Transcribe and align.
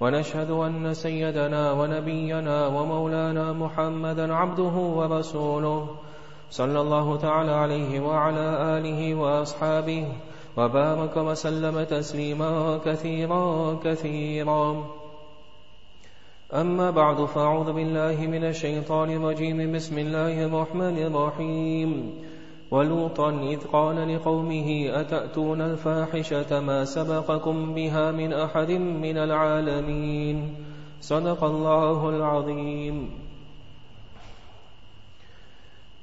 ونشهد 0.00 0.50
أن 0.50 0.94
سيدنا 0.94 1.72
ونبينا 1.72 2.66
ومولانا 2.66 3.52
محمدا 3.52 4.34
عبده 4.34 4.76
ورسوله 4.98 5.88
صلى 6.50 6.80
الله 6.80 7.16
تعالى 7.16 7.52
عليه 7.52 8.00
وعلى 8.00 8.78
آله 8.78 9.14
وأصحابه 9.14 10.04
وبارك 10.56 11.16
وسلم 11.16 11.84
تسليما 11.84 12.78
كثيرا 12.84 13.74
كثيرا. 13.84 14.84
أما 16.52 16.90
بعد 16.90 17.24
فأعوذ 17.24 17.72
بالله 17.72 18.26
من 18.26 18.44
الشيطان 18.44 19.10
الرجيم. 19.10 19.72
بسم 19.72 19.98
الله 19.98 20.44
الرحمن 20.44 20.98
الرحيم. 20.98 21.90
ولوطا 22.70 23.30
إذ 23.30 23.66
قال 23.72 24.14
لقومه 24.14 25.00
أتأتون 25.00 25.60
الفاحشة 25.60 26.60
ما 26.60 26.84
سبقكم 26.84 27.74
بها 27.74 28.10
من 28.10 28.32
أحد 28.32 28.70
من 28.70 29.16
العالمين 29.18 30.54
صدق 31.00 31.44
الله 31.44 32.08
العظيم 32.08 33.26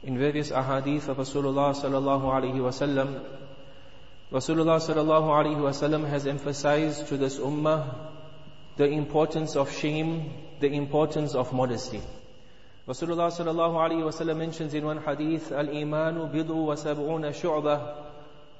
In 0.06 0.18
various 0.20 0.52
ahadith 0.52 1.08
of 1.08 1.16
Rasulullah 1.16 1.72
sallallahu 1.72 2.28
alaihi 2.28 2.60
wasallam, 2.60 3.24
Rasulullah 4.34 4.76
sallallahu 4.76 5.32
alaihi 5.32 5.56
wasallam 5.56 6.06
has 6.10 6.28
emphasized 6.28 7.08
to 7.08 7.16
this 7.16 7.40
ummah 7.40 7.88
the 8.76 8.86
importance 8.86 9.56
of 9.56 9.72
shame, 9.72 10.30
the 10.60 10.68
importance 10.68 11.36
of 11.36 11.54
modesty. 11.54 12.02
Rasulullah 12.86 13.32
sallallahu 13.32 13.76
alaihi 13.80 14.04
wasallam 14.04 14.40
mentions 14.40 14.74
in 14.74 14.84
one 14.84 14.98
hadith, 14.98 15.54
"Al-imanu 15.54 16.30
bid'u 16.30 16.66
wa 16.66 16.76
sab'una 16.76 17.32
shu'bah, 17.32 17.96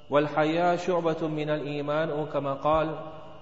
wal 0.08 0.24
haya 0.24 0.78
shu'batun 0.78 1.30
min 1.30 1.50
al-iman." 1.50 2.10
Or 2.10 2.26
kama 2.28 2.56
qal, 2.56 2.96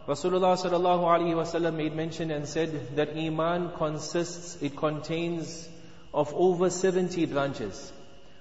Rasulullah 0.08 0.56
sallallahu 0.58 1.04
alaihi 1.06 1.36
wasallam 1.36 1.74
made 1.74 1.94
mention 1.94 2.32
and 2.32 2.48
said 2.48 2.96
that 2.96 3.16
iman 3.16 3.70
consists, 3.78 4.60
it 4.60 4.76
contains 4.76 5.68
of 6.12 6.34
over 6.34 6.68
70 6.68 7.26
branches. 7.26 7.92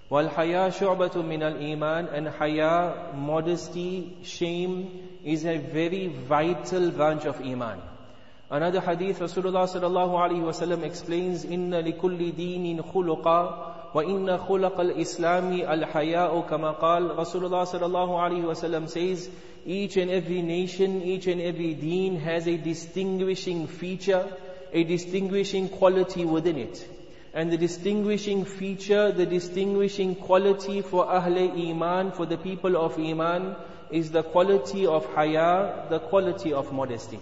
Wal 0.10 0.28
haya 0.28 0.72
shu'batun 0.72 1.28
min 1.28 1.44
al-iman, 1.44 2.08
and 2.08 2.28
haya, 2.28 3.14
modesty, 3.14 4.18
shame, 4.24 5.20
is 5.24 5.46
a 5.46 5.60
very 5.60 6.08
vital 6.08 6.90
branch 6.90 7.26
of 7.26 7.40
iman. 7.40 7.80
Another 8.52 8.82
hadith, 8.82 9.20
Rasulullah 9.20 9.66
sallallahu 9.66 10.20
alaihi 10.22 10.44
wasallam 10.44 10.84
explains, 10.84 11.46
"Inna 11.46 11.82
likulli 11.82 12.34
dinin 12.34 12.84
khuluqa 12.84 13.94
wa 13.94 14.02
inna 14.02 14.38
khulaq 14.38 14.78
al-Islami 14.78 15.64
al-haya'u 15.66 16.48
kama 16.50 16.74
qal." 16.74 17.16
Rasulullah 17.16 17.66
sallallahu 17.66 18.20
alaihi 18.26 18.44
wasallam 18.44 18.90
says, 18.90 19.30
each 19.66 19.96
and 19.98 20.10
every 20.10 20.42
nation, 20.42 21.02
each 21.02 21.28
and 21.28 21.40
every 21.40 21.74
deen 21.76 22.20
has 22.20 22.48
a 22.48 22.58
distinguishing 22.58 23.68
feature, 23.68 24.26
a 24.74 24.84
distinguishing 24.84 25.70
quality 25.70 26.26
within 26.26 26.58
it. 26.58 26.88
And 27.34 27.52
the 27.52 27.58
distinguishing 27.58 28.46
feature, 28.46 29.12
the 29.12 29.26
distinguishing 29.26 30.16
quality 30.16 30.82
for 30.82 31.06
Ahle 31.06 31.70
Iman, 31.70 32.12
for 32.12 32.26
the 32.26 32.38
people 32.38 32.76
of 32.76 32.98
Iman, 32.98 33.56
is 33.92 34.12
the 34.12 34.24
quality 34.24 34.88
of 34.88 35.06
haya, 35.14 35.86
the 35.90 36.00
quality 36.00 36.54
of 36.54 36.74
modesty. 36.74 37.20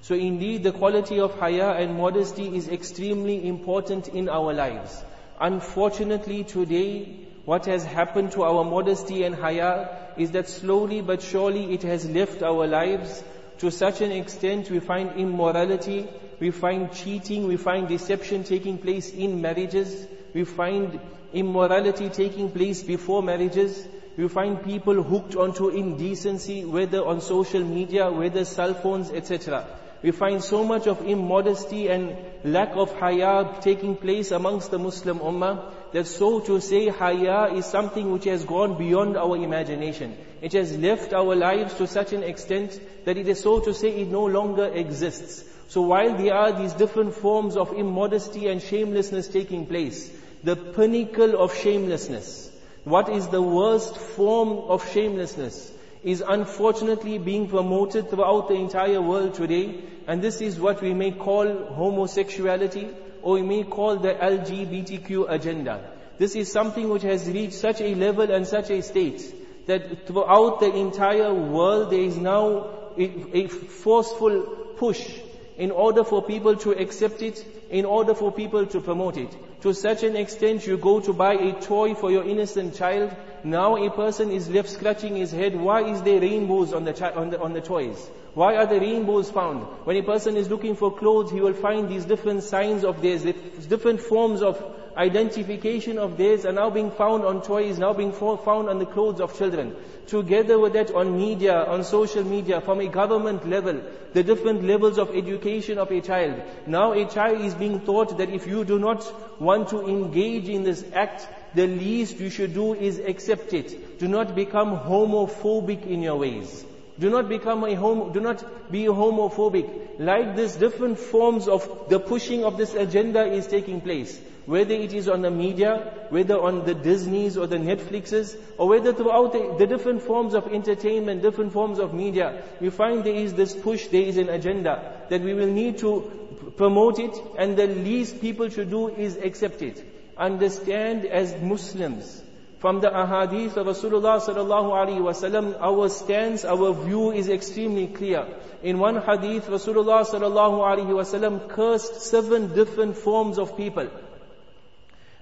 So 0.00 0.14
indeed 0.14 0.62
the 0.62 0.72
quality 0.72 1.20
of 1.20 1.38
haya 1.38 1.70
and 1.72 1.96
modesty 1.96 2.56
is 2.56 2.68
extremely 2.68 3.46
important 3.48 4.08
in 4.08 4.28
our 4.28 4.52
lives. 4.54 5.02
Unfortunately 5.40 6.44
today, 6.44 7.26
what 7.44 7.66
has 7.66 7.84
happened 7.84 8.32
to 8.32 8.42
our 8.44 8.64
modesty 8.64 9.24
and 9.24 9.34
haya 9.34 9.88
is 10.16 10.30
that 10.32 10.48
slowly 10.48 11.00
but 11.00 11.22
surely 11.22 11.72
it 11.74 11.82
has 11.82 12.08
left 12.08 12.42
our 12.42 12.66
lives 12.66 13.22
to 13.58 13.70
such 13.70 14.00
an 14.00 14.12
extent 14.12 14.70
we 14.70 14.78
find 14.78 15.12
immorality, 15.16 16.08
we 16.38 16.50
find 16.50 16.92
cheating, 16.92 17.46
we 17.46 17.56
find 17.56 17.88
deception 17.88 18.44
taking 18.44 18.78
place 18.78 19.10
in 19.12 19.40
marriages, 19.40 20.06
we 20.32 20.44
find 20.44 21.00
immorality 21.32 22.08
taking 22.08 22.50
place 22.50 22.82
before 22.82 23.22
marriages, 23.22 23.86
we 24.16 24.28
find 24.28 24.62
people 24.62 25.02
hooked 25.02 25.36
onto 25.36 25.68
indecency, 25.68 26.64
whether 26.64 27.04
on 27.04 27.20
social 27.20 27.62
media, 27.62 28.10
whether 28.10 28.44
cell 28.44 28.74
phones, 28.74 29.10
etc. 29.10 29.66
We 30.02 30.12
find 30.12 30.42
so 30.42 30.64
much 30.64 30.86
of 30.86 31.04
immodesty 31.06 31.88
and 31.88 32.16
lack 32.44 32.76
of 32.76 32.92
haya 32.98 33.58
taking 33.60 33.96
place 33.96 34.30
amongst 34.30 34.70
the 34.70 34.78
Muslim 34.78 35.18
ummah 35.18 35.72
that 35.92 36.06
so 36.06 36.38
to 36.40 36.60
say 36.60 36.88
haya 36.88 37.54
is 37.54 37.66
something 37.66 38.12
which 38.12 38.24
has 38.24 38.44
gone 38.44 38.78
beyond 38.78 39.16
our 39.16 39.36
imagination. 39.36 40.16
It 40.40 40.52
has 40.52 40.76
left 40.78 41.12
our 41.12 41.34
lives 41.34 41.74
to 41.74 41.86
such 41.88 42.12
an 42.12 42.22
extent 42.22 42.80
that 43.06 43.16
it 43.16 43.26
is 43.26 43.40
so 43.40 43.58
to 43.60 43.74
say 43.74 43.88
it 43.88 44.08
no 44.08 44.24
longer 44.26 44.66
exists. 44.66 45.44
So 45.68 45.82
while 45.82 46.16
there 46.16 46.34
are 46.34 46.52
these 46.52 46.72
different 46.74 47.14
forms 47.14 47.56
of 47.56 47.72
immodesty 47.72 48.46
and 48.48 48.62
shamelessness 48.62 49.28
taking 49.28 49.66
place, 49.66 50.10
the 50.44 50.54
pinnacle 50.54 51.38
of 51.42 51.56
shamelessness, 51.56 52.52
what 52.84 53.08
is 53.08 53.26
the 53.28 53.42
worst 53.42 53.96
form 53.96 54.70
of 54.70 54.88
shamelessness? 54.92 55.72
Is 56.02 56.22
unfortunately 56.26 57.18
being 57.18 57.48
promoted 57.48 58.10
throughout 58.10 58.48
the 58.48 58.54
entire 58.54 59.00
world 59.00 59.34
today. 59.34 59.82
And 60.06 60.22
this 60.22 60.40
is 60.40 60.58
what 60.58 60.80
we 60.80 60.94
may 60.94 61.10
call 61.10 61.46
homosexuality 61.46 62.88
or 63.22 63.34
we 63.34 63.42
may 63.42 63.64
call 63.64 63.96
the 63.96 64.14
LGBTQ 64.14 65.30
agenda. 65.30 65.90
This 66.18 66.34
is 66.34 66.50
something 66.50 66.88
which 66.88 67.02
has 67.02 67.28
reached 67.28 67.54
such 67.54 67.80
a 67.80 67.94
level 67.94 68.30
and 68.30 68.46
such 68.46 68.70
a 68.70 68.82
state 68.82 69.66
that 69.66 70.06
throughout 70.06 70.60
the 70.60 70.74
entire 70.74 71.32
world 71.32 71.90
there 71.90 72.00
is 72.00 72.16
now 72.16 72.70
a, 72.96 73.46
forceful 73.46 74.40
push 74.76 75.20
in 75.56 75.70
order 75.70 76.04
for 76.04 76.22
people 76.22 76.56
to 76.56 76.70
accept 76.72 77.20
it, 77.22 77.44
in 77.70 77.84
order 77.84 78.14
for 78.14 78.32
people 78.32 78.66
to 78.66 78.80
promote 78.80 79.16
it. 79.16 79.62
To 79.62 79.74
such 79.74 80.02
an 80.04 80.16
extent 80.16 80.66
you 80.66 80.76
go 80.76 81.00
to 81.00 81.12
buy 81.12 81.34
a 81.34 81.60
toy 81.60 81.94
for 81.94 82.10
your 82.10 82.24
innocent 82.24 82.76
child, 82.76 83.14
now 83.44 83.76
a 83.76 83.90
person 83.90 84.30
is 84.30 84.48
left 84.48 84.68
scratching 84.68 85.16
his 85.16 85.30
head, 85.30 85.54
why 85.56 85.82
is 85.82 86.02
there 86.02 86.20
rainbows 86.20 86.72
on 86.72 86.84
the, 86.84 87.14
on 87.16 87.30
the, 87.30 87.40
on 87.40 87.52
the 87.52 87.60
toys? 87.60 88.10
Why 88.34 88.56
are 88.56 88.66
the 88.66 88.78
rainbows 88.78 89.30
found? 89.30 89.62
When 89.84 89.96
a 89.96 90.02
person 90.02 90.36
is 90.36 90.48
looking 90.48 90.76
for 90.76 90.94
clothes, 90.94 91.30
he 91.30 91.40
will 91.40 91.54
find 91.54 91.88
these 91.88 92.04
different 92.04 92.42
signs 92.42 92.84
of 92.84 93.02
theirs, 93.02 93.24
different 93.68 94.00
forms 94.00 94.42
of 94.42 94.62
identification 94.98 95.96
of 95.96 96.18
theirs 96.18 96.44
are 96.44 96.52
now 96.52 96.70
being 96.70 96.90
found 96.90 97.24
on 97.24 97.40
toys, 97.40 97.78
now 97.78 97.92
being 97.92 98.12
found 98.12 98.68
on 98.68 98.78
the 98.80 98.86
clothes 98.86 99.20
of 99.20 99.38
children. 99.38 99.76
Together 100.08 100.58
with 100.58 100.72
that 100.72 100.90
on 100.92 101.16
media, 101.16 101.54
on 101.54 101.84
social 101.84 102.24
media, 102.24 102.60
from 102.60 102.80
a 102.80 102.88
government 102.88 103.48
level, 103.48 103.80
the 104.12 104.24
different 104.24 104.64
levels 104.64 104.98
of 104.98 105.14
education 105.14 105.78
of 105.78 105.92
a 105.92 106.00
child. 106.00 106.42
Now 106.66 106.92
a 106.92 107.04
child 107.04 107.42
is 107.42 107.54
being 107.54 107.80
taught 107.80 108.18
that 108.18 108.30
if 108.30 108.46
you 108.46 108.64
do 108.64 108.78
not 108.78 109.04
want 109.40 109.68
to 109.68 109.86
engage 109.86 110.48
in 110.48 110.64
this 110.64 110.84
act, 110.92 111.28
the 111.54 111.66
least 111.66 112.18
you 112.18 112.30
should 112.30 112.54
do 112.54 112.74
is 112.74 112.98
accept 112.98 113.52
it. 113.52 113.98
Do 113.98 114.08
not 114.08 114.34
become 114.34 114.78
homophobic 114.78 115.86
in 115.86 116.02
your 116.02 116.16
ways. 116.16 116.64
Do 116.98 117.10
not 117.10 117.28
become 117.28 117.62
a 117.64 117.74
homo, 117.74 118.10
do 118.10 118.20
not 118.20 118.72
be 118.72 118.84
homophobic. 118.84 119.98
Like 119.98 120.34
this, 120.34 120.56
different 120.56 120.98
forms 120.98 121.46
of 121.46 121.88
the 121.88 122.00
pushing 122.00 122.44
of 122.44 122.56
this 122.56 122.74
agenda 122.74 123.24
is 123.24 123.46
taking 123.46 123.80
place. 123.80 124.20
Whether 124.46 124.74
it 124.74 124.94
is 124.94 125.08
on 125.08 125.22
the 125.22 125.30
media, 125.30 125.92
whether 126.08 126.40
on 126.40 126.64
the 126.64 126.74
Disneys 126.74 127.36
or 127.36 127.46
the 127.46 127.58
Netflixes, 127.58 128.36
or 128.56 128.68
whether 128.68 128.92
throughout 128.92 129.32
the, 129.32 129.56
the 129.58 129.66
different 129.66 130.02
forms 130.02 130.34
of 130.34 130.52
entertainment, 130.52 131.22
different 131.22 131.52
forms 131.52 131.78
of 131.78 131.92
media, 131.94 132.42
we 132.60 132.70
find 132.70 133.04
there 133.04 133.14
is 133.14 133.34
this 133.34 133.54
push, 133.54 133.86
there 133.88 134.02
is 134.02 134.16
an 134.16 134.30
agenda 134.30 135.04
that 135.10 135.20
we 135.20 135.34
will 135.34 135.52
need 135.52 135.78
to 135.78 136.52
promote 136.56 136.98
it, 136.98 137.14
and 137.36 137.56
the 137.56 137.66
least 137.66 138.20
people 138.20 138.48
should 138.48 138.70
do 138.70 138.88
is 138.88 139.16
accept 139.16 139.62
it. 139.62 139.84
Understand 140.16 141.04
as 141.04 141.40
Muslims, 141.40 142.22
from 142.58 142.80
the 142.80 142.88
ahadith 142.88 143.56
of 143.56 143.66
Rasulullah 143.68 144.20
sallallahu 144.20 144.72
alaihi 144.78 145.00
wasallam, 145.00 145.56
our 145.60 145.88
stance, 145.88 146.44
our 146.44 146.72
view 146.74 147.12
is 147.12 147.28
extremely 147.28 147.86
clear. 147.86 148.26
In 148.64 148.80
one 148.80 148.96
hadith, 148.96 149.46
Rasulullah 149.46 150.04
sallallahu 150.04 150.64
alaihi 150.70 150.96
wasallam 151.00 151.48
cursed 151.48 152.00
seven 152.02 152.52
different 152.54 152.96
forms 152.96 153.38
of 153.38 153.56
people. 153.56 153.88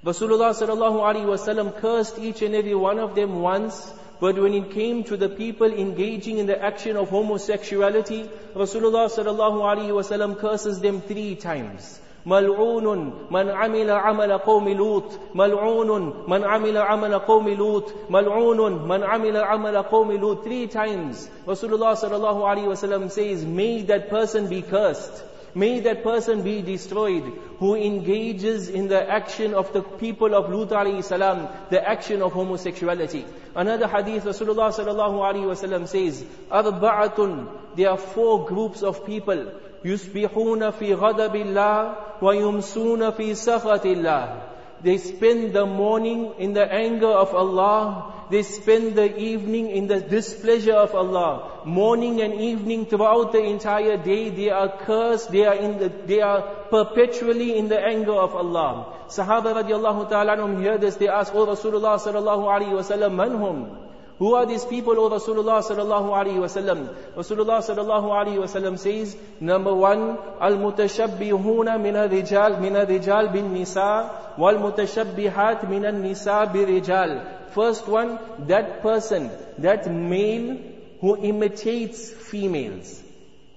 Rasulullah 0.03 0.55
sallallahu 0.55 1.05
alaihi 1.11 1.27
wasallam 1.27 1.77
cursed 1.77 2.19
each 2.19 2.41
and 2.41 2.55
every 2.55 2.75
one 2.75 2.99
of 2.99 3.15
them 3.15 3.41
once, 3.43 3.93
but 4.19 4.39
when 4.39 4.55
it 4.55 4.71
came 4.71 5.05
to 5.05 5.19
the 5.19 5.29
people 5.29 5.71
engaging 5.71 6.39
in 6.39 6.47
the 6.47 6.59
action 6.63 6.97
of 6.97 7.11
homosexuality, 7.11 8.31
Rasulullah 8.55 9.11
sallallahu 9.11 9.61
alaihi 9.61 9.93
wasallam 10.01 10.39
curses 10.39 10.81
them 10.81 11.03
three 11.03 11.35
times. 11.35 12.01
ملعون 12.26 13.14
من 13.32 13.50
عمل 13.50 13.92
عمل 13.92 14.38
قوم 14.38 14.70
لوط 14.70 15.20
ملعون 15.36 16.14
من 16.28 16.44
عمل 16.44 16.78
عمل 16.78 17.20
قوم 17.20 17.50
لوط 17.50 17.94
ملعون 18.10 18.88
من 18.88 19.04
عمل 19.04 19.38
عمل 19.38 19.82
قوم 19.82 20.12
لوط 20.12 20.44
three 20.44 20.68
times 20.68 21.30
Rasulullah 21.48 21.96
sallallahu 21.98 22.46
alaihi 22.46 22.68
wasallam 22.68 23.10
says 23.10 23.44
may 23.46 23.82
that 23.82 24.10
person 24.10 24.50
be 24.50 24.62
cursed 24.62 25.24
May 25.54 25.82
that 25.82 26.04
person 26.04 26.44
be 26.44 26.62
destroyed 26.62 27.24
who 27.60 27.76
engages 27.76 28.70
in 28.70 28.88
the 28.88 29.10
action 29.12 29.54
of 29.54 29.74
the 29.74 29.82
people 29.82 30.34
of 30.34 30.50
Lut 30.50 30.70
alayhi 30.70 31.04
salam, 31.04 31.50
the 31.70 31.86
action 31.86 32.22
of 32.22 32.32
homosexuality. 32.32 33.26
Another 33.54 33.88
hadith, 33.88 34.24
Rasulullah 34.24 34.72
sallallahu 34.72 35.20
alayhi 35.20 35.52
wasallam 35.52 35.88
says, 35.90 36.24
Arba'atun, 36.50 37.50
there 37.76 37.90
are 37.90 37.98
four 37.98 38.46
groups 38.46 38.82
of 38.82 39.06
people. 39.06 39.52
يسبحون 39.86 40.72
في 40.72 40.94
غضب 40.94 41.36
الله 41.36 41.96
ويمسون 42.22 43.12
في 43.12 43.34
سخط 43.34 43.86
الله. 43.86 44.42
They 44.84 44.98
spend 44.98 45.54
the 45.54 45.66
morning 45.66 46.34
in 46.40 46.54
the 46.54 46.66
anger 46.66 47.08
of 47.10 47.36
Allah 47.36 48.22
they 48.32 48.44
spend 48.44 48.96
the 48.96 49.18
evening 49.20 49.70
in 49.70 49.88
the 49.88 50.00
displeasure 50.00 50.74
of 50.74 50.96
Allah. 50.96 51.64
Morning 51.66 52.22
and 52.22 52.34
evening 52.34 52.86
throughout 52.86 53.34
the 53.34 53.44
entire 53.44 53.98
day, 53.98 54.30
they 54.30 54.50
are 54.50 54.70
cursed, 54.70 55.32
they 55.32 55.46
are 55.46 55.56
in 55.56 55.78
the, 55.80 55.90
they 56.06 56.22
are 56.22 56.42
perpetually 56.70 57.58
in 57.58 57.68
the 57.68 57.78
anger 57.78 58.14
of 58.14 58.34
Allah. 58.34 58.94
Sahaba 59.10 59.54
radiallahu 59.62 60.10
ta'ala 60.10 60.62
hear 60.62 60.78
this, 60.78 60.96
they 60.96 61.10
ask, 61.10 61.36
Oh 61.36 61.46
Rasulullah 61.46 62.00
sallallahu 62.00 62.48
alayhi 62.48 62.72
wa 62.72 62.88
sallam, 62.88 63.16
manhum? 63.20 63.85
Who 64.19 64.35
are 64.35 64.47
these 64.47 64.65
people, 64.65 64.99
O 64.99 65.11
Rasulullah 65.11 65.63
sallallahu 65.63 66.11
alaihi 66.19 66.39
wasallam? 66.39 66.89
Rasulullah 67.15 67.61
sallallahu 67.61 68.13
alaihi 68.19 68.39
wasallam 68.39 68.79
says, 68.79 69.15
number 69.41 69.75
one, 69.75 70.17
al-mutashabbihuna 70.41 71.79
min 71.83 71.97
al-rijal, 71.97 72.59
min 72.59 72.77
al-rijal 72.77 73.31
bin 73.31 73.53
nisa, 73.53 74.11
wal-mutashabbihat 74.39 75.69
min 75.69 75.85
al-nisa 75.85 76.51
bi-rijal. 76.51 77.27
First 77.51 77.89
one, 77.89 78.19
that 78.47 78.81
person, 78.83 79.31
that 79.59 79.93
male 79.93 80.63
who 81.03 81.17
imitates 81.19 82.11
females. 82.11 83.03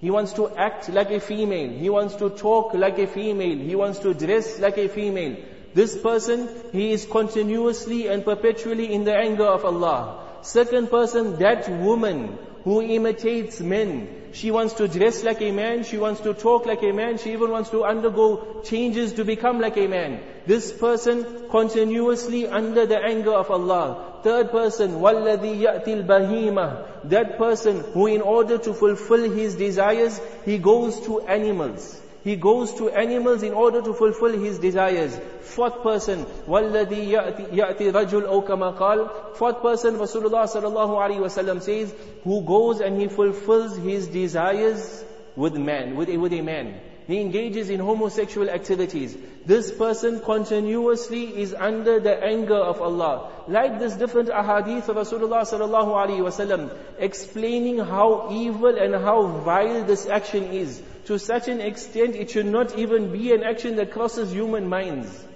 He 0.00 0.10
wants 0.10 0.34
to 0.34 0.48
act 0.56 0.90
like 0.90 1.10
a 1.10 1.20
female. 1.20 1.70
He 1.70 1.88
wants 1.88 2.16
to 2.16 2.30
talk 2.30 2.74
like 2.74 2.98
a 2.98 3.06
female. 3.06 3.56
He 3.56 3.74
wants 3.74 3.98
to 4.00 4.14
dress 4.14 4.58
like 4.58 4.78
a 4.78 4.88
female. 4.88 5.36
This 5.74 5.96
person, 5.96 6.48
he 6.72 6.92
is 6.92 7.06
continuously 7.06 8.08
and 8.08 8.24
perpetually 8.24 8.92
in 8.92 9.04
the 9.04 9.14
anger 9.14 9.44
of 9.44 9.64
Allah. 9.64 10.26
Second 10.41 10.89
person, 10.89 11.37
that 11.39 11.69
woman 11.69 12.37
who 12.65 12.81
imitates 12.81 13.59
men. 13.59 14.07
She 14.31 14.51
wants 14.51 14.73
to 14.75 14.87
dress 14.87 15.23
like 15.23 15.41
a 15.41 15.51
man, 15.51 15.83
she 15.83 15.97
wants 15.97 16.21
to 16.21 16.33
talk 16.33 16.65
like 16.65 16.83
a 16.83 16.91
man, 16.91 17.17
she 17.17 17.31
even 17.31 17.51
wants 17.51 17.69
to 17.69 17.83
undergo 17.85 18.61
changes 18.63 19.13
to 19.13 19.23
become 19.23 19.61
like 19.61 19.77
a 19.77 19.87
man. 19.87 20.19
This 20.45 20.71
person 20.71 21.47
continuously 21.49 22.47
under 22.47 22.85
the 22.85 22.97
anger 22.97 23.33
of 23.33 23.51
Allah. 23.51 24.19
Third 24.23 24.51
person, 24.51 24.93
وَالَّذِي 24.93 25.61
يَأْتِي 25.61 26.05
الْبَهِيمَةِ 26.05 27.09
That 27.09 27.37
person 27.37 27.81
who 27.93 28.07
in 28.07 28.21
order 28.21 28.57
to 28.57 28.73
fulfill 28.73 29.31
his 29.31 29.55
desires, 29.55 30.19
he 30.43 30.57
goes 30.57 30.99
to 31.01 31.21
animals. 31.21 32.01
He 32.23 32.35
goes 32.35 32.73
to 32.75 32.89
animals 32.89 33.43
in 33.43 33.53
order 33.53 33.83
to 33.83 33.93
fulfill 33.93 34.37
his 34.39 34.57
desires. 34.57 35.15
Fourth 35.41 35.83
person, 35.83 36.25
وَالَّذِي 36.47 37.11
يَأْتِي 37.11 37.91
رَجُلْ 37.91 38.27
أَوْ 38.27 38.47
كَمَا 38.47 38.77
قَالْ 38.79 39.35
Fourth 39.35 39.61
person, 39.61 39.95
Rasulullah 39.95 40.47
sallallahu 40.47 40.97
alayhi 40.97 41.19
wasallam 41.19 41.61
says, 41.61 41.93
who 42.23 42.41
goes 42.41 42.79
and 42.79 42.99
he 42.99 43.07
fulfills 43.07 43.77
his 43.77 44.07
desires 44.07 45.05
with 45.35 45.55
man, 45.55 45.95
with 45.95 46.09
a, 46.09 46.17
with 46.17 46.33
a 46.33 46.41
man. 46.41 46.79
He 47.07 47.21
engages 47.21 47.69
in 47.69 47.79
homosexual 47.79 48.49
activities. 48.49 49.15
This 49.45 49.71
person 49.71 50.19
continuously 50.21 51.39
is 51.39 51.53
under 51.53 51.99
the 51.99 52.23
anger 52.23 52.55
of 52.57 52.81
Allah. 52.81 53.29
Like 53.47 53.77
this 53.77 53.93
different 53.93 54.29
ahadith 54.29 54.89
of 54.89 54.95
Rasulullah 54.95 55.45
sallallahu 55.45 55.93
alaihi 55.93 56.25
wasallam, 56.25 56.75
explaining 56.97 57.77
how 57.77 58.29
evil 58.31 58.75
and 58.75 58.95
how 58.95 59.27
vile 59.27 59.83
this 59.83 60.07
action 60.07 60.45
is. 60.45 60.81
To 61.06 61.18
such 61.18 61.48
an 61.48 61.60
extent, 61.60 62.14
it 62.14 62.30
should 62.30 62.46
not 62.46 62.78
even 62.78 63.12
be 63.12 63.32
an 63.32 63.42
action 63.42 63.76
that 63.76 63.92
crosses 63.92 64.32
human 64.32 64.68
minds. 64.68 65.26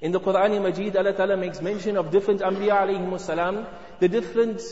In 0.00 0.12
the 0.12 0.20
Quran 0.20 0.62
Majid, 0.62 0.96
Allah 0.96 1.12
Ta'ala 1.12 1.36
makes 1.36 1.60
mention 1.60 1.96
of 1.96 2.10
different 2.10 2.40
Anbiya 2.40 3.20
salam, 3.20 3.66
the 3.98 4.08
different 4.08 4.62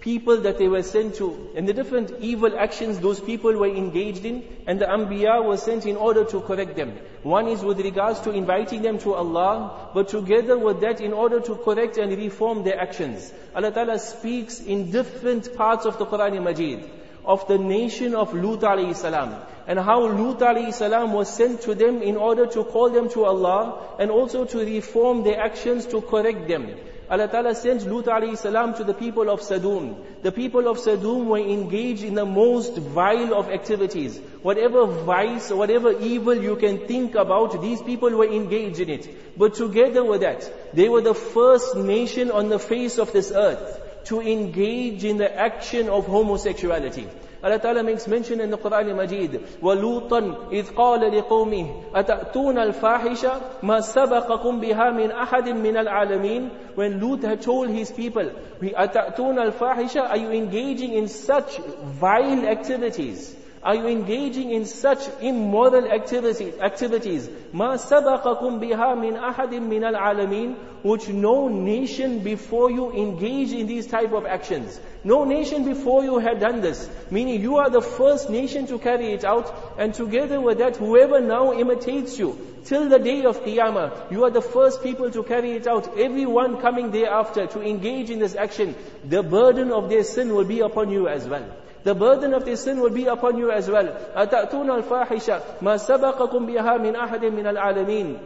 people 0.00 0.42
that 0.42 0.58
they 0.58 0.68
were 0.68 0.82
sent 0.82 1.14
to, 1.14 1.50
and 1.56 1.66
the 1.66 1.72
different 1.72 2.12
evil 2.20 2.58
actions 2.58 2.98
those 2.98 3.18
people 3.18 3.56
were 3.56 3.66
engaged 3.66 4.26
in, 4.26 4.44
and 4.66 4.78
the 4.78 4.84
Anbiya 4.84 5.42
were 5.42 5.56
sent 5.56 5.86
in 5.86 5.96
order 5.96 6.24
to 6.24 6.40
correct 6.42 6.76
them. 6.76 6.92
One 7.22 7.48
is 7.48 7.62
with 7.64 7.80
regards 7.80 8.20
to 8.20 8.30
inviting 8.30 8.82
them 8.82 8.98
to 8.98 9.14
Allah, 9.14 9.88
but 9.94 10.08
together 10.08 10.58
with 10.58 10.82
that 10.82 11.00
in 11.00 11.14
order 11.14 11.40
to 11.40 11.56
correct 11.56 11.96
and 11.96 12.12
reform 12.12 12.62
their 12.64 12.78
actions. 12.78 13.32
Allah 13.54 13.72
Ta'ala 13.72 13.98
speaks 13.98 14.60
in 14.60 14.90
different 14.90 15.56
parts 15.56 15.86
of 15.86 15.96
the 15.98 16.04
Quran 16.04 16.42
Majid 16.42 16.84
of 17.24 17.46
the 17.48 17.58
nation 17.58 18.14
of 18.14 18.34
Lut 18.34 18.60
alayhi 18.60 18.94
salam 18.94 19.34
and 19.66 19.78
how 19.78 20.06
Lut 20.06 20.40
alayhi 20.40 20.72
salam 20.72 21.12
was 21.12 21.28
sent 21.34 21.62
to 21.62 21.74
them 21.74 22.02
in 22.02 22.16
order 22.16 22.46
to 22.46 22.64
call 22.64 22.90
them 22.90 23.08
to 23.10 23.24
Allah 23.24 23.96
and 23.98 24.10
also 24.10 24.44
to 24.44 24.58
reform 24.58 25.22
their 25.22 25.40
actions 25.40 25.86
to 25.86 26.00
correct 26.02 26.48
them. 26.48 26.68
Allah 27.10 27.28
Ta'ala 27.28 27.54
sent 27.54 27.86
Lut 27.86 28.06
alayhi 28.06 28.36
salam 28.36 28.74
to 28.74 28.84
the 28.84 28.94
people 28.94 29.28
of 29.28 29.40
Sadum. 29.40 30.22
The 30.22 30.32
people 30.32 30.68
of 30.68 30.78
Sadum 30.78 31.26
were 31.26 31.38
engaged 31.38 32.02
in 32.02 32.14
the 32.14 32.24
most 32.24 32.78
vile 32.78 33.34
of 33.34 33.50
activities. 33.50 34.18
Whatever 34.42 34.86
vice, 34.86 35.50
whatever 35.50 35.92
evil 35.92 36.34
you 36.34 36.56
can 36.56 36.86
think 36.86 37.14
about, 37.14 37.60
these 37.60 37.82
people 37.82 38.10
were 38.10 38.26
engaged 38.26 38.80
in 38.80 38.88
it. 38.88 39.38
But 39.38 39.54
together 39.54 40.02
with 40.02 40.22
that, 40.22 40.50
they 40.74 40.88
were 40.88 41.02
the 41.02 41.14
first 41.14 41.76
nation 41.76 42.30
on 42.30 42.48
the 42.48 42.58
face 42.58 42.98
of 42.98 43.12
this 43.12 43.30
earth 43.30 43.82
to 44.05 44.21
engage 44.21 45.03
in 45.05 45.17
the 45.17 45.33
action 45.35 45.89
of 45.89 46.05
homosexuality. 46.05 47.07
Allah 47.41 47.57
Ta'ala 47.57 47.83
makes 47.83 48.05
mention 48.05 48.41
in 48.41 48.49
the 48.49 48.57
Quran 48.57 48.93
Majid, 48.95 49.31
وَلُوطًا 49.61 50.51
إِذْ 50.51 50.73
قَالَ 50.75 50.99
لِقَوْمِهِ 50.99 51.93
أَتَأْتُونَ 51.95 52.57
الْفَاحِشَ 52.57 53.23
مَا 53.63 53.79
سَبَقَكُمْ 53.79 54.59
بِهَا 54.59 54.91
مِنْ 54.91 55.11
أَحَدٍ 55.11 55.47
مِنَ 55.55 55.77
الْعَالَمِينَ 55.77 56.75
When 56.75 56.99
Lut 56.99 57.23
had 57.23 57.41
told 57.41 57.69
his 57.69 57.91
people, 57.91 58.29
أَتَأْتُونَ 58.61 59.53
الْفَاحِشَ 59.53 60.09
Are 60.09 60.17
you 60.17 60.31
engaging 60.31 60.93
in 60.93 61.07
such 61.07 61.57
vile 61.57 62.45
activities? 62.45 63.35
Are 63.63 63.75
you 63.75 63.87
engaging 63.87 64.51
in 64.51 64.65
such 64.65 64.99
immoral 65.21 65.91
activities? 65.91 66.57
activities? 66.59 67.27
مَا 67.53 67.77
سَبَقَكُمْ 67.77 68.59
بِهَا 68.61 68.95
مِنْ 68.95 69.19
أَحَدٍ 69.19 69.51
مِنَ 69.59 69.83
الْعَالَمِينَ 69.83 70.55
Which 70.83 71.09
no 71.09 71.49
nation 71.49 72.19
before 72.19 72.71
you 72.71 72.91
engaged 72.93 73.51
in 73.51 73.67
these 73.67 73.85
type 73.85 74.13
of 74.13 74.25
actions. 74.25 74.79
No 75.03 75.25
nation 75.25 75.65
before 75.65 76.05
you 76.05 76.19
had 76.19 76.39
done 76.39 76.61
this. 76.61 76.89
Meaning 77.11 77.41
you 77.41 77.57
are 77.57 77.69
the 77.69 77.81
first 77.81 78.29
nation 78.29 78.65
to 78.67 78.79
carry 78.79 79.11
it 79.11 79.25
out. 79.25 79.53
And 79.77 79.93
together 79.93 80.39
with 80.39 80.59
that, 80.59 80.77
whoever 80.77 81.19
now 81.19 81.51
imitates 81.51 82.17
you, 82.17 82.37
till 82.63 82.87
the 82.87 82.99
day 82.99 83.25
of 83.25 83.43
Qiyamah, 83.43 84.09
you 84.09 84.23
are 84.23 84.31
the 84.31 84.41
first 84.41 84.81
people 84.81 85.11
to 85.11 85.23
carry 85.23 85.51
it 85.51 85.67
out. 85.67 85.97
Everyone 85.97 86.61
coming 86.61 86.91
thereafter 86.91 87.47
to 87.47 87.61
engage 87.61 88.09
in 88.09 88.19
this 88.19 88.35
action, 88.35 88.73
the 89.03 89.21
burden 89.21 89.73
of 89.73 89.89
their 89.89 90.05
sin 90.05 90.33
will 90.33 90.45
be 90.45 90.61
upon 90.61 90.91
you 90.91 91.09
as 91.09 91.27
well. 91.27 91.45
The 91.83 91.93
burden 91.95 92.33
of 92.33 92.45
this 92.45 92.63
sin 92.63 92.79
will 92.79 92.89
be 92.89 93.05
upon 93.05 93.37
you 93.37 93.51
as 93.51 93.69
well. 93.69 93.87
أَتَأْتُونَ 94.15 94.69
الْفَاحِشَةَ 94.83 95.61
مَا 95.61 95.77
سَبَقَكُمْ 95.77 96.45
بِهَا 96.47 96.77
مِنْ 96.77 96.95
أَحَدٍ 96.95 97.25
مِنَ 97.25 97.47
الْعَالَمِينَ 97.47 98.17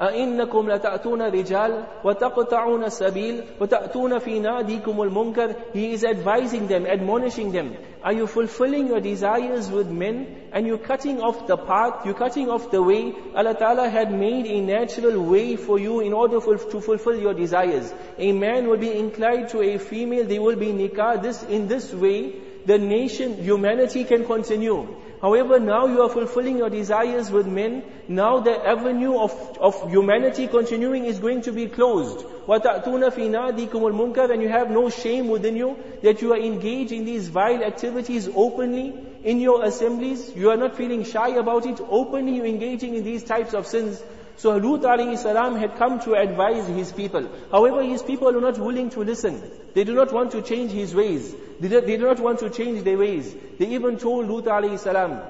أئنكم 0.00 0.70
لتأتون 0.70 1.22
رجال 1.22 1.84
وتقطعون 2.04 2.84
السبيل 2.84 3.44
وتأتون 3.60 4.18
في 4.18 4.38
ناديكم 4.38 5.02
المنكر 5.02 5.54
He 5.72 5.92
is 5.92 6.04
advising 6.04 6.68
them, 6.68 6.86
admonishing 6.86 7.50
them. 7.52 7.76
Are 8.02 8.12
you 8.12 8.26
fulfilling 8.26 8.88
your 8.88 9.00
desires 9.00 9.70
with 9.70 9.88
men 9.88 10.26
and 10.52 10.66
you're 10.66 10.78
cutting 10.78 11.20
off 11.20 11.46
the 11.46 11.56
path, 11.56 12.04
you're 12.04 12.14
cutting 12.14 12.50
off 12.50 12.70
the 12.70 12.82
way? 12.82 13.14
Allah 13.34 13.54
Ta'ala 13.54 13.88
had 13.88 14.12
made 14.12 14.46
a 14.46 14.60
natural 14.60 15.22
way 15.22 15.56
for 15.56 15.78
you 15.78 16.00
in 16.00 16.12
order 16.12 16.40
for, 16.40 16.58
to 16.58 16.80
fulfill 16.80 17.18
your 17.18 17.32
desires. 17.32 17.92
A 18.18 18.32
man 18.32 18.68
will 18.68 18.76
be 18.76 18.92
inclined 18.92 19.48
to 19.50 19.62
a 19.62 19.78
female, 19.78 20.26
they 20.26 20.38
will 20.38 20.56
be 20.56 20.66
nikah. 20.66 21.22
This, 21.22 21.42
in 21.42 21.68
this 21.68 21.92
way, 21.92 22.34
the 22.66 22.78
nation, 22.78 23.42
humanity 23.42 24.04
can 24.04 24.26
continue. 24.26 24.86
However, 25.20 25.58
now 25.58 25.86
you 25.86 26.02
are 26.02 26.08
fulfilling 26.08 26.58
your 26.58 26.70
desires 26.70 27.30
with 27.30 27.46
men. 27.46 27.82
Now 28.08 28.40
the 28.40 28.54
avenue 28.66 29.18
of, 29.18 29.32
of 29.58 29.90
humanity 29.90 30.46
continuing 30.46 31.04
is 31.04 31.18
going 31.18 31.42
to 31.42 31.52
be 31.52 31.66
closed. 31.66 32.24
وَتَأْتُونَ 32.46 33.10
فِي 33.10 33.30
نَادِكُمُ 33.30 33.70
الْمُنْكَرِ 33.70 34.30
And 34.30 34.42
you 34.42 34.48
have 34.48 34.70
no 34.70 34.88
shame 34.90 35.28
within 35.28 35.56
you 35.56 35.76
that 36.02 36.22
you 36.22 36.32
are 36.32 36.38
engaged 36.38 36.92
in 36.92 37.04
these 37.04 37.28
vile 37.28 37.64
activities 37.64 38.28
openly 38.34 38.94
in 39.24 39.40
your 39.40 39.64
assemblies. 39.64 40.34
You 40.36 40.50
are 40.50 40.56
not 40.56 40.76
feeling 40.76 41.04
shy 41.04 41.28
about 41.30 41.66
it. 41.66 41.80
Openly 41.80 42.36
you 42.36 42.44
engaging 42.44 42.94
in 42.94 43.02
these 43.02 43.24
types 43.24 43.54
of 43.54 43.66
sins. 43.66 44.02
So 44.40 44.56
Lut 44.56 44.82
alayhi 44.82 45.18
salam 45.18 45.56
had 45.56 45.76
come 45.76 46.00
to 46.00 46.14
advise 46.14 46.66
his 46.68 46.92
people. 46.92 47.28
However, 47.50 47.82
his 47.82 48.02
people 48.02 48.28
are 48.28 48.40
not 48.40 48.58
willing 48.58 48.90
to 48.90 49.00
listen. 49.00 49.42
They 49.74 49.84
do 49.84 49.94
not 49.94 50.12
want 50.12 50.32
to 50.32 50.42
change 50.42 50.72
his 50.72 50.94
ways. 50.94 51.34
They 51.60 51.68
do, 51.68 51.80
they 51.80 51.96
do 51.96 52.04
not 52.04 52.20
want 52.20 52.40
to 52.40 52.50
change 52.50 52.84
their 52.84 52.98
ways. 52.98 53.34
They 53.58 53.68
even 53.68 53.98
told 53.98 54.28
Lut 54.28 54.44
alayhi 54.44 54.78
salam 54.78 55.20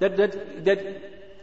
That, 0.00 0.16
that, 0.16 0.64
that 0.64 0.78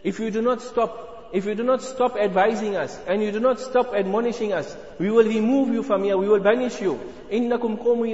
if 0.03 0.20
you 0.20 0.32
do 0.32 0.41
not 0.41 0.62
stop 0.62 1.13
if 1.34 1.46
you 1.46 1.55
do 1.55 1.63
not 1.63 1.82
stop 1.82 2.15
advising 2.15 2.75
us 2.75 2.96
and 3.08 3.24
you 3.24 3.32
do 3.32 3.39
not 3.39 3.60
stop 3.60 3.96
admonishing 3.96 4.53
us, 4.53 4.77
we 5.00 5.10
will 5.10 5.25
remove 5.25 5.70
you 5.70 5.82
from 5.82 6.03
here, 6.03 6.15
we 6.15 6.29
will 6.29 6.39
banish 6.39 6.79
you. 6.79 7.00
إِنَّكُمْ 7.32 7.84
قَوْمُ 7.84 8.05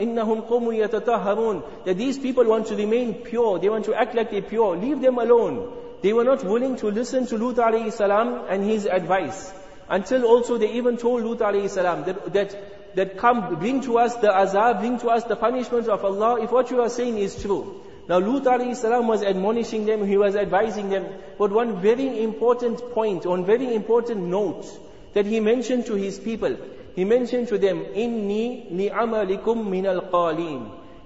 إِنَّهُمْ 0.00 0.48
قَوْمُ 0.48 0.88
يَتَطَهَّرُونَ 0.88 1.84
That 1.84 1.96
these 1.96 2.18
people 2.18 2.44
want 2.44 2.66
to 2.66 2.74
remain 2.74 3.14
pure, 3.14 3.60
they 3.60 3.68
want 3.68 3.84
to 3.84 3.94
act 3.94 4.16
like 4.16 4.32
they're 4.32 4.42
pure, 4.42 4.76
leave 4.76 5.00
them 5.00 5.18
alone. 5.18 5.72
They 6.01 6.13
were 6.13 6.23
not 6.23 6.43
willing 6.43 6.77
to 6.77 6.87
listen 6.87 7.27
to 7.27 7.37
Lut 7.37 7.57
alayhi 7.57 7.93
salam 7.93 8.45
and 8.49 8.63
his 8.63 8.85
advice. 8.85 9.53
Until 9.87 10.25
also 10.25 10.57
they 10.57 10.73
even 10.73 10.97
told 10.97 11.23
Lut 11.23 11.39
alayhi 11.39 11.69
salam 11.69 12.03
that, 12.05 12.33
that, 12.33 12.95
that 12.95 13.17
come, 13.17 13.59
bring 13.59 13.81
to 13.81 13.99
us 13.99 14.15
the 14.15 14.27
azab, 14.27 14.79
bring 14.79 14.97
to 14.99 15.09
us 15.09 15.23
the 15.25 15.35
punishment 15.35 15.87
of 15.87 16.03
Allah 16.03 16.41
if 16.41 16.51
what 16.51 16.71
you 16.71 16.81
are 16.81 16.89
saying 16.89 17.17
is 17.17 17.41
true. 17.41 17.83
Now 18.09 18.17
Lut 18.17 18.43
alayhi 18.43 18.75
salam 18.75 19.07
was 19.07 19.21
admonishing 19.21 19.85
them, 19.85 20.07
he 20.07 20.17
was 20.17 20.35
advising 20.35 20.89
them. 20.89 21.05
But 21.37 21.51
one 21.51 21.81
very 21.81 22.23
important 22.23 22.79
point, 22.93 23.25
one 23.25 23.45
very 23.45 23.73
important 23.75 24.21
note 24.21 24.65
that 25.13 25.25
he 25.25 25.39
mentioned 25.39 25.85
to 25.85 25.95
his 25.95 26.17
people, 26.19 26.57
he 26.95 27.05
mentioned 27.05 27.49
to 27.49 27.57
them, 27.57 27.85
Inni 27.85 28.71
li'amalikum 28.71 29.69
min 29.69 29.85
al 29.85 30.01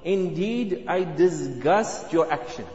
Indeed, 0.03 0.85
I 0.87 1.03
disgust 1.03 2.13
your 2.13 2.31
action. 2.31 2.65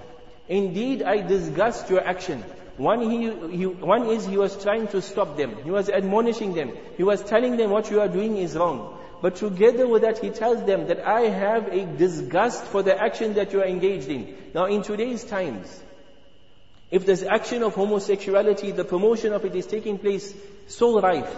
Indeed, 0.51 1.05
I 1.05 1.21
disgust 1.21 1.89
your 1.91 2.05
action. 2.05 2.43
One, 2.77 3.09
he, 3.09 3.57
he, 3.57 3.67
one 3.67 4.07
is 4.09 4.27
he 4.27 4.37
was 4.37 4.61
trying 4.61 4.89
to 4.89 5.01
stop 5.01 5.37
them. 5.37 5.55
He 5.63 5.71
was 5.71 5.89
admonishing 5.89 6.55
them. 6.55 6.73
He 6.97 7.05
was 7.05 7.23
telling 7.23 7.57
them 7.57 7.71
what 7.71 7.89
you 7.89 8.01
are 8.01 8.09
doing 8.09 8.37
is 8.37 8.57
wrong. 8.57 8.99
But 9.23 9.37
together 9.37 9.87
with 9.87 10.03
that, 10.03 10.19
he 10.19 10.31
tells 10.31 10.65
them 10.65 10.89
that 10.89 11.07
I 11.07 11.21
have 11.21 11.69
a 11.69 11.87
disgust 11.87 12.65
for 12.65 12.83
the 12.83 13.01
action 13.01 13.35
that 13.35 13.53
you 13.53 13.61
are 13.61 13.67
engaged 13.67 14.09
in. 14.09 14.35
Now 14.53 14.65
in 14.65 14.83
today's 14.83 15.23
times, 15.23 15.69
if 16.91 17.07
this 17.07 17.23
action 17.23 17.63
of 17.63 17.77
homosexuality, 17.77 18.73
the 18.73 18.85
promotion 18.85 19.33
of 19.33 19.45
it 19.45 19.55
is 19.55 19.67
taking 19.67 19.99
place 19.99 20.35
so 20.67 21.01
rife, 21.01 21.33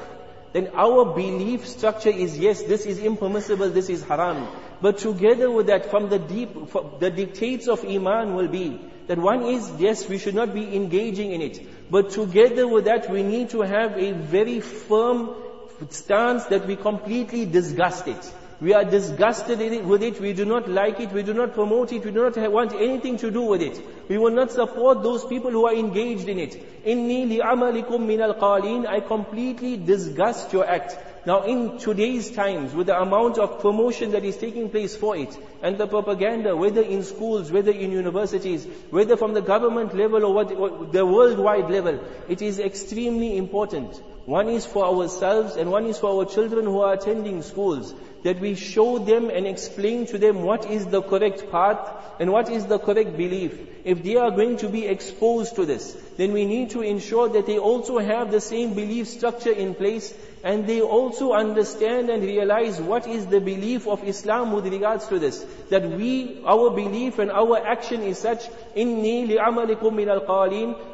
then 0.54 0.70
our 0.74 1.04
belief 1.04 1.66
structure 1.66 2.08
is 2.10 2.38
yes, 2.38 2.62
this 2.62 2.86
is 2.86 2.98
impermissible, 2.98 3.68
this 3.68 3.90
is 3.90 4.02
haram. 4.04 4.48
But 4.80 4.98
together 4.98 5.50
with 5.50 5.66
that, 5.66 5.90
from 5.90 6.08
the 6.08 6.18
deep, 6.18 6.54
the 6.98 7.10
dictates 7.10 7.68
of 7.68 7.84
Iman 7.84 8.34
will 8.36 8.48
be 8.48 8.80
that 9.06 9.18
one 9.18 9.42
is, 9.44 9.70
yes, 9.78 10.08
we 10.08 10.18
should 10.18 10.34
not 10.34 10.54
be 10.54 10.76
engaging 10.76 11.32
in 11.32 11.42
it. 11.42 11.90
But 11.90 12.10
together 12.10 12.66
with 12.68 12.84
that, 12.84 13.10
we 13.10 13.22
need 13.22 13.50
to 13.50 13.62
have 13.62 13.98
a 13.98 14.12
very 14.12 14.60
firm 14.60 15.34
stance 15.90 16.44
that 16.46 16.66
we 16.66 16.76
completely 16.76 17.44
disgust 17.44 18.06
it. 18.08 18.32
We 18.60 18.74
are 18.74 18.84
disgusted 18.84 19.58
with 19.84 20.04
it, 20.04 20.20
we 20.20 20.32
do 20.34 20.44
not 20.44 20.68
like 20.68 21.00
it, 21.00 21.10
we 21.10 21.24
do 21.24 21.34
not 21.34 21.52
promote 21.52 21.92
it, 21.92 22.04
we 22.04 22.12
do 22.12 22.30
not 22.30 22.52
want 22.52 22.72
anything 22.72 23.16
to 23.16 23.30
do 23.32 23.42
with 23.42 23.60
it. 23.60 23.82
We 24.08 24.18
will 24.18 24.30
not 24.30 24.52
support 24.52 25.02
those 25.02 25.24
people 25.24 25.50
who 25.50 25.66
are 25.66 25.74
engaged 25.74 26.28
in 26.28 26.38
it. 26.38 26.86
Inni 26.86 27.26
li'amalikum 27.26 28.06
min 28.06 28.20
al 28.20 28.36
I 28.86 29.00
completely 29.00 29.76
disgust 29.76 30.52
your 30.52 30.64
act. 30.64 30.96
Now 31.24 31.44
in 31.44 31.78
today's 31.78 32.32
times, 32.32 32.74
with 32.74 32.88
the 32.88 33.00
amount 33.00 33.38
of 33.38 33.60
promotion 33.60 34.10
that 34.10 34.24
is 34.24 34.36
taking 34.36 34.70
place 34.70 34.96
for 34.96 35.16
it, 35.16 35.36
and 35.62 35.78
the 35.78 35.86
propaganda, 35.86 36.56
whether 36.56 36.82
in 36.82 37.04
schools, 37.04 37.52
whether 37.52 37.70
in 37.70 37.92
universities, 37.92 38.66
whether 38.90 39.16
from 39.16 39.32
the 39.32 39.40
government 39.40 39.94
level 39.94 40.24
or, 40.24 40.34
what, 40.34 40.92
the 40.92 41.06
worldwide 41.06 41.70
level, 41.70 42.00
it 42.28 42.42
is 42.42 42.58
extremely 42.58 43.36
important. 43.36 43.94
One 44.26 44.48
is 44.48 44.66
for 44.66 44.84
ourselves 44.84 45.56
and 45.56 45.70
one 45.70 45.86
is 45.86 45.98
for 45.98 46.18
our 46.18 46.24
children 46.24 46.64
who 46.64 46.80
are 46.80 46.94
attending 46.94 47.42
schools. 47.42 47.94
That 48.24 48.40
we 48.40 48.54
show 48.54 48.98
them 48.98 49.30
and 49.30 49.46
explain 49.46 50.06
to 50.06 50.18
them 50.18 50.42
what 50.42 50.70
is 50.70 50.86
the 50.86 51.02
correct 51.02 51.50
path 51.50 51.78
and 52.20 52.30
what 52.30 52.48
is 52.50 52.66
the 52.66 52.78
correct 52.78 53.16
belief. 53.16 53.58
If 53.84 54.02
they 54.04 54.16
are 54.16 54.30
going 54.30 54.58
to 54.58 54.68
be 54.68 54.86
exposed 54.86 55.56
to 55.56 55.66
this, 55.66 55.96
then 56.16 56.32
we 56.32 56.44
need 56.44 56.70
to 56.70 56.82
ensure 56.82 57.28
that 57.28 57.46
they 57.46 57.58
also 57.58 57.98
have 57.98 58.30
the 58.30 58.40
same 58.40 58.74
belief 58.74 59.08
structure 59.08 59.50
in 59.50 59.74
place 59.74 60.14
and 60.44 60.66
they 60.66 60.80
also 60.80 61.32
understand 61.32 62.10
and 62.10 62.22
realize 62.22 62.80
what 62.80 63.06
is 63.06 63.26
the 63.26 63.40
belief 63.40 63.86
of 63.86 64.02
Islam 64.04 64.52
with 64.52 64.66
regards 64.66 65.06
to 65.08 65.18
this. 65.18 65.44
That 65.70 65.88
we, 65.88 66.42
our 66.44 66.70
belief 66.70 67.18
and 67.18 67.30
our 67.30 67.58
action 67.64 68.02
is 68.02 68.18
such, 68.18 68.48
inni 68.76 69.26
li'amalikum 69.28 69.94
min 69.94 70.08
al 70.08 70.22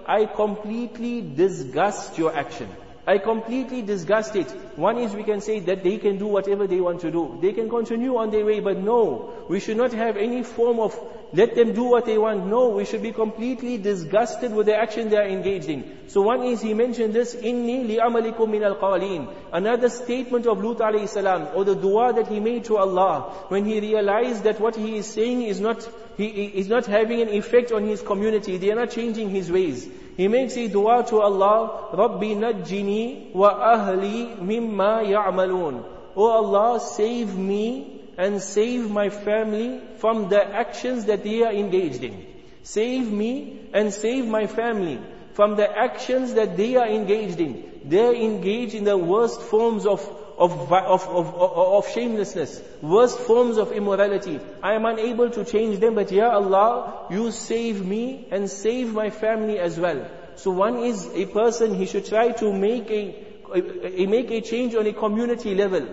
I 0.06 0.26
completely 0.26 1.20
disgust 1.22 2.18
your 2.18 2.34
action. 2.34 2.68
I 3.08 3.16
completely 3.16 3.80
disgust 3.80 4.36
it. 4.36 4.50
One 4.76 4.98
is 4.98 5.14
we 5.14 5.22
can 5.24 5.40
say 5.40 5.60
that 5.60 5.82
they 5.82 5.96
can 5.96 6.18
do 6.18 6.26
whatever 6.26 6.66
they 6.66 6.78
want 6.78 7.00
to 7.00 7.10
do. 7.10 7.38
They 7.40 7.54
can 7.54 7.70
continue 7.70 8.18
on 8.18 8.30
their 8.30 8.44
way, 8.44 8.60
but 8.60 8.76
no, 8.76 9.46
we 9.48 9.60
should 9.60 9.78
not 9.78 9.94
have 9.94 10.18
any 10.18 10.42
form 10.42 10.78
of 10.78 10.94
let 11.32 11.54
them 11.54 11.72
do 11.72 11.84
what 11.84 12.04
they 12.04 12.18
want. 12.18 12.46
No, 12.46 12.68
we 12.68 12.84
should 12.84 13.02
be 13.02 13.12
completely 13.12 13.78
disgusted 13.78 14.52
with 14.52 14.66
the 14.66 14.76
action 14.76 15.08
they 15.08 15.16
are 15.16 15.26
engaged 15.26 15.70
in. 15.70 16.08
So 16.08 16.20
one 16.20 16.42
is 16.44 16.60
he 16.60 16.74
mentioned 16.74 17.14
this, 17.14 17.34
inni 17.34 17.86
li'amalikum 17.86 18.50
min 18.50 18.62
al 18.62 19.34
Another 19.54 19.88
statement 19.88 20.46
of 20.46 20.62
Lut 20.62 20.78
alayhi 20.78 21.08
salam, 21.08 21.48
or 21.54 21.64
the 21.64 21.76
dua 21.76 22.12
that 22.14 22.28
he 22.28 22.40
made 22.40 22.64
to 22.64 22.76
Allah, 22.76 23.46
when 23.48 23.64
he 23.64 23.80
realized 23.80 24.44
that 24.44 24.60
what 24.60 24.76
he 24.76 24.96
is 24.98 25.06
saying 25.06 25.42
is 25.42 25.60
not, 25.60 25.88
he 26.18 26.26
is 26.26 26.68
not 26.68 26.84
having 26.84 27.22
an 27.22 27.28
effect 27.28 27.72
on 27.72 27.84
his 27.84 28.02
community. 28.02 28.58
They 28.58 28.70
are 28.70 28.76
not 28.76 28.90
changing 28.90 29.30
his 29.30 29.50
ways. 29.50 29.88
He 30.18 30.26
makes 30.26 30.56
a 30.56 30.66
dua 30.66 31.04
to 31.10 31.20
Allah, 31.20 31.90
Rabbi 31.94 32.34
najjini 32.34 33.32
wa 33.32 33.54
ahli 33.54 34.36
mimma 34.40 35.06
ya'malun. 35.06 35.84
Oh 36.16 36.26
Allah, 36.26 36.80
save 36.80 37.38
me 37.38 38.02
and 38.18 38.42
save 38.42 38.90
my 38.90 39.10
family 39.10 39.80
from 39.98 40.28
the 40.28 40.42
actions 40.44 41.04
that 41.04 41.22
they 41.22 41.44
are 41.44 41.52
engaged 41.52 42.02
in. 42.02 42.26
Save 42.64 43.12
me 43.12 43.60
and 43.72 43.94
save 43.94 44.26
my 44.26 44.48
family 44.48 44.98
from 45.34 45.54
the 45.54 45.70
actions 45.70 46.34
that 46.34 46.56
they 46.56 46.74
are 46.74 46.88
engaged 46.88 47.38
in. 47.38 47.82
They 47.84 48.04
are 48.04 48.12
engaged 48.12 48.74
in 48.74 48.82
the 48.82 48.98
worst 48.98 49.40
forms 49.40 49.86
of 49.86 50.02
of, 50.38 50.72
of, 50.72 51.08
of, 51.08 51.34
of, 51.34 51.88
shamelessness, 51.88 52.62
worst 52.80 53.18
forms 53.18 53.56
of 53.58 53.72
immorality. 53.72 54.38
I 54.62 54.74
am 54.74 54.86
unable 54.86 55.30
to 55.30 55.44
change 55.44 55.80
them, 55.80 55.96
but 55.96 56.12
Ya 56.12 56.30
Allah, 56.30 57.06
you 57.10 57.32
save 57.32 57.84
me 57.84 58.28
and 58.30 58.48
save 58.48 58.92
my 58.92 59.10
family 59.10 59.58
as 59.58 59.78
well. 59.78 60.08
So 60.36 60.52
one 60.52 60.78
is 60.84 61.06
a 61.12 61.26
person, 61.26 61.74
he 61.74 61.86
should 61.86 62.06
try 62.06 62.30
to 62.32 62.52
make 62.52 62.88
a, 62.90 63.16
a, 63.52 64.02
a 64.02 64.06
make 64.06 64.30
a 64.30 64.40
change 64.40 64.76
on 64.76 64.86
a 64.86 64.92
community 64.92 65.56
level 65.56 65.88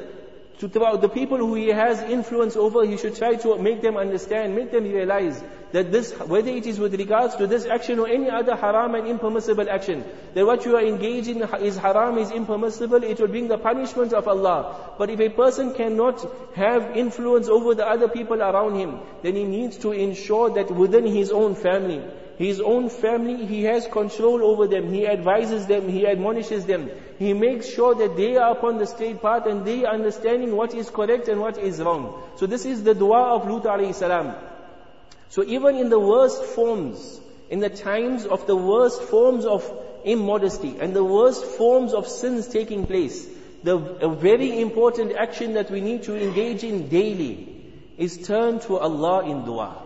to 0.60 0.68
the 0.68 1.10
people 1.10 1.38
who 1.38 1.56
he 1.56 1.68
has 1.68 2.02
influence 2.02 2.56
over, 2.56 2.86
he 2.86 2.98
should 2.98 3.16
try 3.16 3.36
to 3.36 3.58
make 3.58 3.82
them 3.82 3.98
understand, 3.98 4.56
make 4.56 4.72
them 4.72 4.86
realize 4.86 5.44
that 5.76 5.92
this, 5.92 6.14
whether 6.34 6.50
it 6.50 6.66
is 6.66 6.80
with 6.80 6.94
regards 6.96 7.36
to 7.36 7.48
this 7.48 7.66
action 7.66 8.00
or 8.00 8.08
any 8.08 8.30
other 8.30 8.56
haram 8.56 8.96
and 8.96 9.10
impermissible 9.10 9.70
action, 9.70 10.06
that 10.34 10.46
what 10.46 10.64
you 10.64 10.78
are 10.78 10.82
engaged 10.82 11.28
in 11.28 11.42
is 11.60 11.76
haram, 11.76 12.18
is 12.18 12.32
impermissible, 12.32 13.04
it 13.04 13.20
will 13.20 13.28
bring 13.28 13.50
the 13.50 13.58
punishment 13.58 14.14
of 14.14 14.26
Allah. 14.26 14.94
But 14.98 15.10
if 15.10 15.20
a 15.20 15.28
person 15.28 15.74
cannot 15.74 16.26
have 16.56 16.96
influence 16.96 17.50
over 17.50 17.76
the 17.76 17.86
other 17.86 18.08
people 18.08 18.42
around 18.42 18.76
him, 18.76 19.02
then 19.22 19.36
he 19.36 19.44
needs 19.44 19.76
to 19.80 19.92
ensure 19.92 20.50
that 20.52 20.72
within 20.72 21.06
his 21.06 21.34
own 21.34 21.56
family, 21.56 22.02
his 22.38 22.62
own 22.62 22.88
family, 22.88 23.46
he 23.46 23.64
has 23.64 23.86
control 23.86 24.46
over 24.46 24.68
them. 24.68 24.94
He 24.94 25.06
advises 25.06 25.68
them, 25.68 25.90
he 25.90 26.08
admonishes 26.08 26.66
them. 26.66 26.90
He 27.20 27.34
makes 27.34 27.70
sure 27.70 27.96
that 27.96 28.16
they 28.16 28.38
are 28.38 28.52
upon 28.52 28.78
the 28.78 28.88
straight 28.88 29.22
path 29.22 29.46
and 29.46 29.66
they 29.66 29.84
are 29.84 29.94
understanding 29.94 30.56
what 30.56 30.74
is 30.74 30.90
correct 30.90 31.28
and 31.28 31.42
what 31.42 31.58
is 31.58 31.82
wrong. 31.82 32.22
So 32.38 32.46
this 32.46 32.66
is 32.66 32.84
the 32.84 32.94
dua 32.94 33.36
of 33.36 33.50
Lut 33.50 33.64
alayhi 33.64 33.94
salam. 33.94 34.36
So 35.30 35.44
even 35.44 35.76
in 35.76 35.90
the 35.90 36.00
worst 36.00 36.44
forms, 36.44 37.20
in 37.50 37.60
the 37.60 37.70
times 37.70 38.26
of 38.26 38.48
the 38.48 38.56
worst 38.56 39.02
forms 39.04 39.46
of 39.46 39.70
immodesty 40.04 40.78
and 40.80 40.96
the 40.96 41.04
worst 41.04 41.44
forms 41.44 41.94
of 41.94 42.08
sins 42.08 42.48
taking 42.48 42.86
place, 42.86 43.28
the 43.64 43.78
very 44.20 44.62
important 44.62 45.16
action 45.16 45.56
that 45.56 45.72
we 45.72 45.82
need 45.82 46.04
to 46.04 46.16
engage 46.16 46.64
in 46.64 46.88
daily 46.88 47.52
is 47.98 48.28
turn 48.28 48.60
to 48.60 48.78
Allah 48.78 49.26
in 49.30 49.44
dua. 49.46 49.82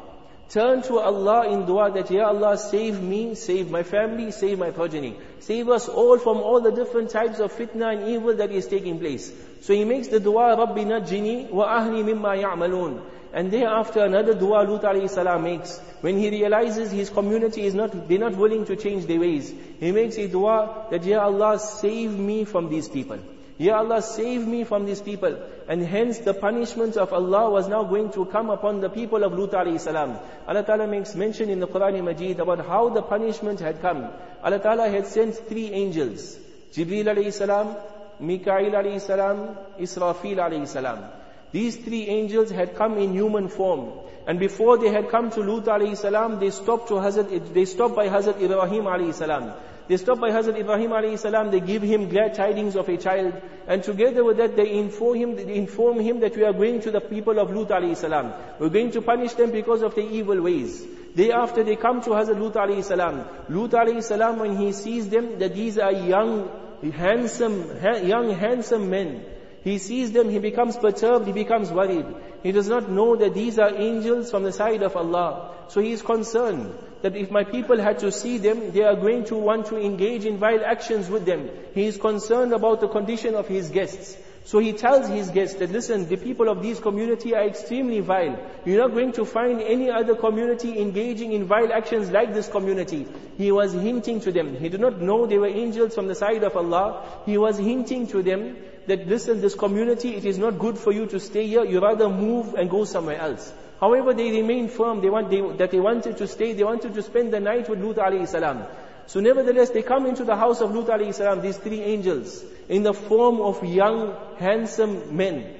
Turn 0.50 0.82
to 0.84 0.98
Allah 0.98 1.48
in 1.54 1.66
dua 1.68 1.92
that, 1.92 2.10
Ya 2.10 2.28
Allah, 2.28 2.58
save 2.58 3.00
me, 3.00 3.36
save 3.36 3.70
my 3.70 3.84
family, 3.84 4.32
save 4.32 4.58
my 4.58 4.72
progeny. 4.72 5.16
Save 5.40 5.70
us 5.70 5.88
all 5.88 6.18
from 6.18 6.38
all 6.38 6.60
the 6.60 6.72
different 6.72 7.12
types 7.12 7.40
of 7.40 7.54
fitna 7.54 7.94
and 7.94 8.10
evil 8.10 8.36
that 8.36 8.52
is 8.52 8.66
taking 8.66 8.98
place. 9.00 9.32
So 9.62 9.74
he 9.74 9.86
makes 9.86 10.08
the 10.08 10.20
dua, 10.20 10.58
Rabbi 10.58 10.86
najini 10.86 11.52
wa 11.52 11.80
mimma 11.86 12.42
ya'malun. 12.42 13.00
And 13.34 13.52
thereafter 13.52 14.06
another 14.06 14.34
dua 14.34 14.64
Lut 14.64 15.42
makes. 15.42 15.80
When 16.02 16.18
he 16.18 16.30
realizes 16.30 16.92
his 16.92 17.10
community 17.10 17.66
is 17.66 17.76
not, 17.76 18.08
they're 18.08 18.18
not 18.18 18.36
willing 18.36 18.66
to 18.66 18.76
change 18.76 19.06
their 19.06 19.20
ways. 19.20 19.54
He 19.80 19.92
makes 19.92 20.18
a 20.18 20.28
dua 20.28 20.88
that, 20.90 21.04
Ya 21.04 21.24
Allah, 21.24 21.60
save 21.60 22.18
me 22.18 22.46
from 22.46 22.70
these 22.70 22.90
people. 22.90 23.20
Ya 23.60 23.78
Allah, 23.78 24.02
save 24.02 24.48
me 24.48 24.64
from 24.64 24.86
these 24.86 25.02
people. 25.02 25.38
And 25.68 25.84
hence 25.84 26.20
the 26.20 26.34
punishment 26.34 26.96
of 26.96 27.12
Allah 27.12 27.50
was 27.50 27.68
now 27.68 27.84
going 27.84 28.10
to 28.14 28.26
come 28.26 28.50
upon 28.50 28.80
the 28.80 28.90
people 28.90 29.24
of 29.26 29.38
Lut 29.38 29.52
alayhi 29.52 29.82
salam. 29.82 30.18
Allah 30.48 30.64
Ta'ala 30.64 30.88
makes 30.88 31.14
mention 31.14 31.50
in 31.50 31.60
the 31.60 31.68
Quran 31.68 32.02
Majid 32.02 32.40
about 32.40 32.66
how 32.66 32.88
the 32.88 33.02
punishment 33.02 33.60
had 33.60 33.82
come. 33.82 34.08
Allah 34.42 34.60
Ta'ala 34.60 34.90
had 34.90 35.08
sent 35.08 35.36
three 35.36 35.72
angels. 35.74 36.38
Jibreel 36.72 37.14
alayhi 37.14 37.34
salam, 37.34 37.76
Mikail 38.22 38.72
alayhi 38.72 39.02
salam, 39.02 39.58
Israfil 39.78 40.38
alayhi 40.38 40.66
salam. 40.66 41.19
These 41.52 41.78
three 41.78 42.08
angels 42.08 42.52
had 42.52 42.76
come 42.76 42.98
in 42.98 43.14
human 43.14 43.48
form. 43.48 43.92
And 44.28 44.40
before 44.40 44.78
they 44.78 44.90
had 44.90 45.10
come 45.10 45.32
to 45.32 45.42
Lut 45.42 45.66
alayhi 45.66 45.98
salam, 45.98 46.40
they 46.40 46.52
stopped 46.52 46.90
to 46.90 46.96
Hazrat, 46.96 47.54
they 47.54 47.66
stopped 47.66 47.96
by 47.96 48.08
Hazrat 48.08 48.40
Ibrahim 48.40 48.84
alayhi 48.84 49.14
salam. 49.14 49.54
They 49.88 49.98
stop 49.98 50.20
by 50.20 50.30
Hazrat 50.30 50.60
Ibrahim 50.60 50.92
alayhi 50.92 51.18
salam, 51.18 51.50
they 51.50 51.60
give 51.60 51.82
him 51.82 52.10
glad 52.10 52.36
tidings 52.36 52.76
of 52.76 52.88
a 52.88 52.98
child, 52.98 53.34
and 53.68 53.82
together 53.82 54.24
with 54.24 54.38
that 54.38 54.56
they 54.56 54.70
inform 54.78 55.18
him, 55.18 55.36
they 55.36 55.56
inform 55.56 56.00
him 56.00 56.20
that 56.20 56.36
we 56.38 56.44
are 56.44 56.54
going 56.54 56.82
to 56.82 56.92
the 56.92 57.02
people 57.02 57.40
of 57.40 57.50
Lut 57.50 57.70
alayhi 57.70 57.98
salam. 57.98 58.32
We're 58.60 58.70
going 58.70 58.92
to 58.92 59.02
punish 59.02 59.34
them 59.34 59.50
because 59.50 59.82
of 59.82 59.96
their 59.96 60.08
evil 60.08 60.40
ways. 60.44 60.86
Day 61.16 61.32
after 61.32 61.64
they 61.64 61.76
come 61.76 62.04
to 62.04 62.12
Hazrat 62.12 62.40
Lut 62.40 62.54
alayhi 62.54 62.84
salam. 62.84 63.26
Lut 63.50 63.72
alayhi 63.72 64.04
salam, 64.04 64.38
when 64.38 64.58
he 64.58 64.74
sees 64.74 65.10
them, 65.10 65.40
that 65.40 65.56
these 65.56 65.80
are 65.80 65.92
young, 65.92 66.52
handsome, 66.94 67.66
young, 68.06 68.30
handsome 68.30 68.92
men. 68.92 69.26
He 69.64 69.78
sees 69.78 70.12
them, 70.12 70.30
he 70.30 70.40
becomes 70.40 70.78
perturbed, 70.78 71.28
he 71.28 71.34
becomes 71.34 71.72
worried. 71.72 72.06
He 72.44 72.52
does 72.52 72.70
not 72.70 72.90
know 72.90 73.16
that 73.18 73.34
these 73.34 73.60
are 73.60 73.76
angels 73.76 74.32
from 74.32 74.44
the 74.44 74.54
side 74.54 74.84
of 74.84 74.96
Allah. 74.96 75.52
So 75.68 75.82
he 75.82 75.92
is 75.92 76.02
concerned 76.02 76.74
that 77.02 77.16
if 77.16 77.30
my 77.30 77.44
people 77.44 77.78
had 77.78 78.00
to 78.00 78.12
see 78.12 78.38
them, 78.38 78.72
they 78.72 78.84
are 78.84 78.96
going 78.96 79.26
to 79.26 79.36
want 79.36 79.68
to 79.68 79.78
engage 79.78 80.26
in 80.26 80.38
vile 80.38 80.64
actions 80.64 81.10
with 81.10 81.26
them. 81.26 81.50
He 81.74 81.86
is 81.86 81.98
concerned 81.98 82.54
about 82.54 82.80
the 82.80 82.88
condition 82.88 83.36
of 83.36 83.48
his 83.48 83.70
guests. 83.70 84.18
So 84.46 84.60
he 84.60 84.74
tells 84.74 85.08
his 85.08 85.30
guests 85.30 85.60
that 85.60 85.72
listen, 85.72 86.08
the 86.08 86.18
people 86.18 86.50
of 86.50 86.64
this 86.64 86.80
community 86.80 87.36
are 87.36 87.46
extremely 87.46 88.00
vile. 88.00 88.40
You're 88.66 88.82
not 88.88 88.96
going 88.96 89.12
to 89.14 89.26
find 89.26 89.62
any 89.62 89.92
other 89.92 90.16
community 90.16 90.80
engaging 90.80 91.34
in 91.34 91.46
vile 91.46 91.72
actions 91.72 92.10
like 92.10 92.34
this 92.34 92.48
community. 92.48 93.06
He 93.38 93.52
was 93.52 93.74
hinting 93.74 94.22
to 94.22 94.32
them. 94.32 94.56
He 94.56 94.70
did 94.70 94.80
not 94.80 95.02
know 95.02 95.28
they 95.28 95.38
were 95.38 95.48
angels 95.48 95.94
from 95.94 96.08
the 96.08 96.16
side 96.16 96.44
of 96.44 96.56
Allah. 96.56 97.06
He 97.26 97.38
was 97.38 97.58
hinting 97.58 98.08
to 98.08 98.24
them 98.24 98.56
that 98.90 99.08
listen, 99.08 99.40
this 99.40 99.56
community, 99.56 100.16
it 100.16 100.26
is 100.26 100.38
not 100.38 100.60
good 100.60 100.78
for 100.78 100.92
you 100.92 101.06
to 101.08 101.20
stay 101.20 101.48
here. 101.48 101.64
You 101.64 101.80
rather 101.80 102.10
move 102.10 102.56
and 102.56 102.70
go 102.70 102.86
somewhere 102.86 103.18
else. 103.20 103.54
However, 103.80 104.14
they 104.14 104.32
remained 104.32 104.72
firm 104.72 105.02
they 105.02 105.10
want, 105.10 105.30
they, 105.30 105.42
that 105.58 105.72
they 105.72 105.80
wanted 105.80 106.18
to 106.18 106.28
stay, 106.28 106.54
they 106.54 106.64
wanted 106.64 106.94
to 106.94 107.02
spend 107.02 107.32
the 107.32 107.40
night 107.40 107.70
with 107.70 107.82
Lut 107.82 107.96
alayhi 107.96 108.28
salam. 108.28 108.66
So 109.08 109.20
nevertheless, 109.22 109.70
they 109.70 109.82
come 109.82 110.06
into 110.06 110.24
the 110.26 110.36
house 110.36 110.62
of 110.62 110.76
Lut 110.76 110.88
alayhi 110.88 111.14
salam, 111.14 111.42
these 111.42 111.58
three 111.58 111.82
angels, 111.82 112.44
in 112.68 112.84
the 112.84 112.94
form 112.94 113.40
of 113.40 113.64
young, 113.64 114.16
handsome 114.38 115.16
men. 115.16 115.56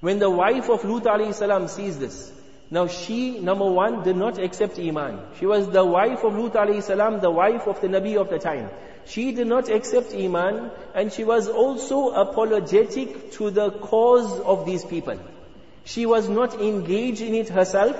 When 0.00 0.18
the 0.18 0.30
wife 0.30 0.70
of 0.70 0.84
Lut 0.84 1.04
alayhi 1.04 1.34
salam 1.34 1.68
sees 1.68 1.98
this, 1.98 2.32
now 2.72 2.86
she, 2.86 3.38
number 3.38 3.70
one, 3.70 4.02
did 4.02 4.16
not 4.16 4.38
accept 4.38 4.78
Iman. 4.78 5.20
She 5.38 5.44
was 5.44 5.68
the 5.68 5.84
wife 5.84 6.24
of 6.24 6.38
Lut 6.38 6.54
alayhi 6.54 6.82
salam, 6.82 7.20
the 7.20 7.30
wife 7.30 7.66
of 7.66 7.82
the 7.82 7.88
Nabi 7.88 8.16
of 8.16 8.30
the 8.30 8.38
time. 8.38 8.70
She 9.04 9.32
did 9.32 9.46
not 9.46 9.68
accept 9.68 10.14
Iman, 10.14 10.70
and 10.94 11.12
she 11.12 11.22
was 11.22 11.48
also 11.48 12.12
apologetic 12.12 13.32
to 13.32 13.50
the 13.50 13.72
cause 13.72 14.40
of 14.40 14.64
these 14.64 14.86
people. 14.86 15.18
She 15.84 16.06
was 16.06 16.30
not 16.30 16.62
engaged 16.62 17.20
in 17.20 17.34
it 17.34 17.50
herself, 17.50 17.94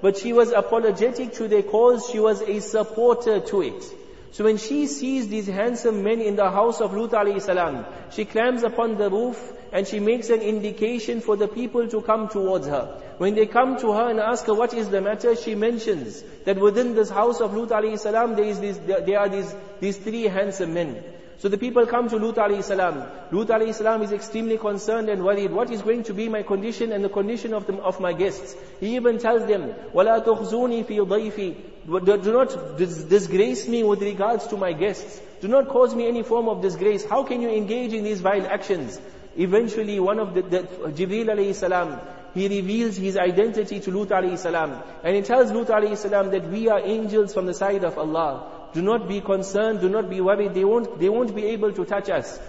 but 0.00 0.16
she 0.16 0.32
was 0.32 0.52
apologetic 0.52 1.34
to 1.34 1.46
their 1.46 1.62
cause. 1.62 2.08
She 2.10 2.18
was 2.18 2.40
a 2.40 2.60
supporter 2.60 3.40
to 3.40 3.60
it. 3.60 3.84
So 4.32 4.44
when 4.44 4.56
she 4.56 4.86
sees 4.86 5.28
these 5.28 5.48
handsome 5.48 6.02
men 6.02 6.22
in 6.22 6.36
the 6.36 6.50
house 6.50 6.80
of 6.80 6.94
Lut 6.94 7.10
alayhi 7.10 7.42
salam, 7.42 7.84
she 8.10 8.24
climbs 8.24 8.62
upon 8.62 8.96
the 8.96 9.10
roof 9.10 9.52
and 9.73 9.87
she 9.87 9.99
makes 9.99 10.29
an 10.29 10.41
indication 10.41 11.21
for 11.21 11.35
the 11.35 11.47
people 11.47 11.87
to 11.87 12.01
come 12.01 12.29
towards 12.29 12.67
her. 12.67 13.01
When 13.17 13.35
they 13.35 13.45
come 13.45 13.77
to 13.79 13.91
her 13.91 14.09
and 14.09 14.19
ask 14.19 14.45
her 14.45 14.53
what 14.53 14.73
is 14.73 14.89
the 14.89 15.01
matter, 15.01 15.35
she 15.35 15.55
mentions 15.55 16.23
that 16.45 16.57
within 16.57 16.95
this 16.95 17.09
house 17.09 17.41
of 17.41 17.53
Lut 17.53 17.69
alayhi 17.69 17.99
salam, 17.99 18.35
there, 18.35 18.45
is 18.45 18.59
this, 18.59 18.77
there 18.77 19.19
are 19.19 19.29
these, 19.29 19.53
these 19.79 19.97
three 19.97 20.23
handsome 20.23 20.73
men. 20.73 21.03
So 21.39 21.47
the 21.47 21.57
people 21.57 21.85
come 21.85 22.09
to 22.09 22.17
Lut 22.17 22.35
alayhi 22.35 22.63
salam. 22.63 23.03
Lut 23.31 23.47
alayhi 23.47 23.73
salam 23.73 24.01
is 24.01 24.11
extremely 24.11 24.57
concerned 24.57 25.07
and 25.07 25.23
worried. 25.23 25.51
What 25.51 25.71
is 25.71 25.81
going 25.81 26.03
to 26.03 26.13
be 26.13 26.27
my 26.27 26.43
condition 26.43 26.91
and 26.91 27.03
the 27.03 27.09
condition 27.09 27.53
of, 27.53 27.65
the, 27.65 27.75
of 27.75 27.99
my 28.01 28.11
guests? 28.11 28.55
He 28.81 28.95
even 28.95 29.19
tells 29.19 29.45
them, 29.45 29.73
وَلَا 29.93 30.25
تُخْزُونِي 30.25 30.85
فِي 30.85 31.05
ضَيْفِي 31.07 32.23
Do 32.23 32.31
not 32.33 32.77
disgrace 32.77 33.67
me 33.69 33.83
with 33.83 34.01
regards 34.01 34.47
to 34.47 34.57
my 34.57 34.73
guests. 34.73 35.21
Do 35.39 35.47
not 35.47 35.69
cause 35.69 35.95
me 35.95 36.07
any 36.07 36.23
form 36.23 36.49
of 36.49 36.61
disgrace. 36.61 37.05
How 37.05 37.23
can 37.23 37.41
you 37.41 37.49
engage 37.49 37.93
in 37.93 38.03
these 38.03 38.19
vile 38.19 38.45
actions? 38.45 38.99
Eventually 39.36 39.98
one 39.98 40.18
of 40.20 40.34
the, 40.34 40.42
the 40.42 40.60
Jibreel 40.60 41.26
alayhi 41.26 41.54
salam, 41.54 42.00
he 42.34 42.48
reveals 42.48 42.96
his 42.96 43.16
identity 43.16 43.80
to 43.80 43.90
Lut 43.90 44.08
alayhi 44.08 44.38
salam. 44.38 44.82
And 45.02 45.16
he 45.16 45.22
tells 45.22 45.50
Lut 45.50 45.68
alayhi 45.68 45.96
salam 45.96 46.30
that 46.30 46.48
we 46.48 46.68
are 46.68 46.80
angels 46.80 47.34
from 47.34 47.46
the 47.46 47.54
side 47.54 47.84
of 47.84 47.98
Allah. 47.98 48.50
Do 48.72 48.82
not 48.82 49.08
be 49.08 49.20
concerned, 49.20 49.80
do 49.80 49.88
not 49.88 50.10
be 50.10 50.20
worried, 50.20 50.54
they 50.54 50.64
won't, 50.64 50.98
they 50.98 51.08
won't 51.08 51.34
be 51.34 51.46
able 51.46 51.72
to 51.72 51.84
touch 51.84 52.10
us. 52.10 52.40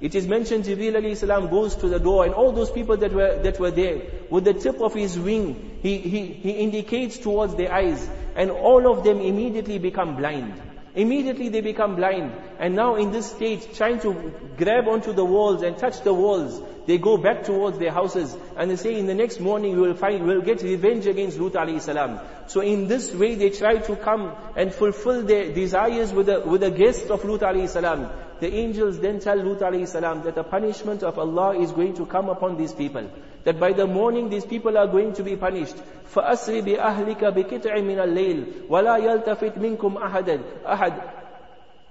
It 0.00 0.16
is 0.16 0.26
mentioned 0.26 0.64
Jibreel 0.64 0.94
alayhi 0.94 1.16
salam 1.16 1.48
goes 1.48 1.76
to 1.76 1.88
the 1.88 2.00
door 2.00 2.24
and 2.24 2.34
all 2.34 2.50
those 2.50 2.72
people 2.72 2.96
that 2.96 3.12
were, 3.12 3.40
that 3.42 3.60
were 3.60 3.70
there, 3.70 4.02
with 4.30 4.44
the 4.44 4.54
tip 4.54 4.80
of 4.80 4.94
his 4.94 5.16
wing, 5.16 5.78
he, 5.80 5.98
he, 5.98 6.26
he 6.26 6.50
indicates 6.50 7.18
towards 7.18 7.54
their 7.54 7.72
eyes 7.72 8.08
and 8.34 8.50
all 8.50 8.90
of 8.90 9.04
them 9.04 9.20
immediately 9.20 9.78
become 9.78 10.16
blind. 10.16 10.60
Immediately 10.94 11.48
they 11.48 11.62
become 11.62 11.96
blind. 11.96 12.32
And 12.58 12.74
now 12.74 12.96
in 12.96 13.12
this 13.12 13.30
state, 13.30 13.74
trying 13.74 14.00
to 14.00 14.12
grab 14.58 14.88
onto 14.88 15.14
the 15.14 15.24
walls 15.24 15.62
and 15.62 15.78
touch 15.78 16.02
the 16.02 16.12
walls, 16.12 16.60
they 16.86 16.98
go 16.98 17.16
back 17.16 17.44
towards 17.44 17.78
their 17.78 17.92
houses 17.92 18.36
and 18.56 18.70
they 18.70 18.76
say 18.76 18.98
in 18.98 19.06
the 19.06 19.14
next 19.14 19.40
morning 19.40 19.74
we 19.74 19.88
will 19.88 19.94
find, 19.94 20.26
we 20.26 20.34
will 20.34 20.42
get 20.42 20.62
revenge 20.62 21.06
against 21.06 21.38
Lut 21.38 21.54
alayhi 21.54 21.80
salam. 21.80 22.20
So 22.46 22.60
in 22.60 22.88
this 22.88 23.14
way 23.14 23.36
they 23.36 23.50
try 23.50 23.78
to 23.78 23.96
come 23.96 24.34
and 24.54 24.74
fulfill 24.74 25.22
their 25.22 25.52
desires 25.52 26.12
with 26.12 26.26
the, 26.26 26.40
with 26.40 26.60
the 26.60 26.70
guest 26.70 27.06
of 27.06 27.24
Lut 27.24 27.40
alayhi 27.40 27.68
salam. 27.68 28.10
The 28.40 28.52
angels 28.52 28.98
then 28.98 29.20
tell 29.20 29.36
Lut 29.36 29.60
alayhi 29.60 29.88
salam 29.88 30.24
that 30.24 30.34
the 30.34 30.44
punishment 30.44 31.02
of 31.02 31.18
Allah 31.18 31.58
is 31.58 31.72
going 31.72 31.94
to 31.94 32.06
come 32.06 32.28
upon 32.28 32.58
these 32.58 32.72
people 32.72 33.08
That 33.43 33.59
by 33.59 33.73
the 33.73 33.87
morning 33.87 34.29
these 34.29 34.45
people 34.45 34.77
are 34.77 34.87
going 34.87 35.13
to 35.13 35.23
be 35.23 35.35
punished. 35.35 35.75
فَأَسْرِ 36.13 36.61
بِأَهْلِكَ 36.61 37.19
بِكِتْعٍ 37.19 37.73
مِنَ 37.81 37.97
اللَّيْلِ 37.97 38.67
وَلَا 38.69 38.97
يَلْتَفِتْ 38.97 39.57
مِنْكُمْ 39.57 39.97
أَحَدًا 39.97 40.41
أحد 40.65 41.01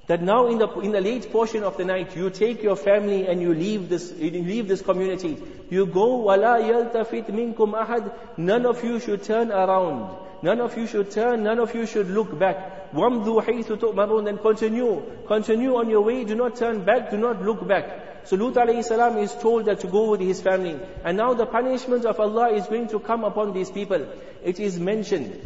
that 0.07 0.23
now 0.23 0.47
in 0.47 0.59
the, 0.59 0.69
in 0.81 0.93
the 0.93 1.01
late 1.01 1.33
portion 1.33 1.65
of 1.65 1.77
the 1.77 1.85
night, 1.85 2.17
you 2.17 2.31
take 2.31 2.63
your 2.63 2.77
family 2.77 3.27
and 3.27 3.43
you 3.43 3.53
leave 3.53 3.89
this, 3.89 4.13
you 4.13 4.31
leave 4.31 4.69
this 4.69 4.81
community. 4.81 5.37
You 5.69 5.87
go, 5.87 6.23
وَلَا 6.23 6.61
يَلْتَفِتْ 6.61 7.27
مِنْكُمْ 7.31 7.75
أَحَدٍ 7.75 8.13
None 8.37 8.67
of 8.67 8.85
you 8.85 9.01
should 9.01 9.25
turn 9.25 9.51
around. 9.51 10.17
None 10.43 10.61
of 10.61 10.77
you 10.77 10.87
should 10.87 11.11
turn, 11.11 11.43
none 11.43 11.59
of 11.59 11.75
you 11.75 11.87
should 11.87 12.09
look 12.09 12.39
back. 12.39 12.93
وَامْضُوا 12.95 13.43
حَيْثُ 13.43 13.79
تُؤْمَرُونَ 13.79 14.25
Then 14.27 14.39
continue. 14.39 15.03
Continue 15.27 15.75
on 15.75 15.91
your 15.91 16.03
way, 16.03 16.23
do 16.23 16.37
not 16.37 16.55
turn 16.55 16.85
back, 16.85 17.11
do 17.11 17.17
not 17.17 17.43
look 17.43 17.67
back. 17.67 18.10
So 18.26 18.36
Lut 18.36 18.54
alayhi 18.56 18.84
salam 18.84 19.18
is 19.18 19.34
told 19.36 19.66
that 19.66 19.80
to 19.82 19.88
go 19.88 20.12
with 20.12 20.22
his 20.22 20.42
family. 20.42 20.80
And 21.04 21.18
now 21.18 21.34
the 21.34 21.46
punishment 21.46 22.06
of 22.06 22.20
Allah 22.20 22.52
is 22.52 22.68
going 22.68 22.88
to 22.90 23.00
come 23.00 23.24
upon 23.24 23.54
these 23.54 23.72
people. 23.72 24.08
It 24.44 24.60
is 24.60 24.80
mentioned. 24.80 25.40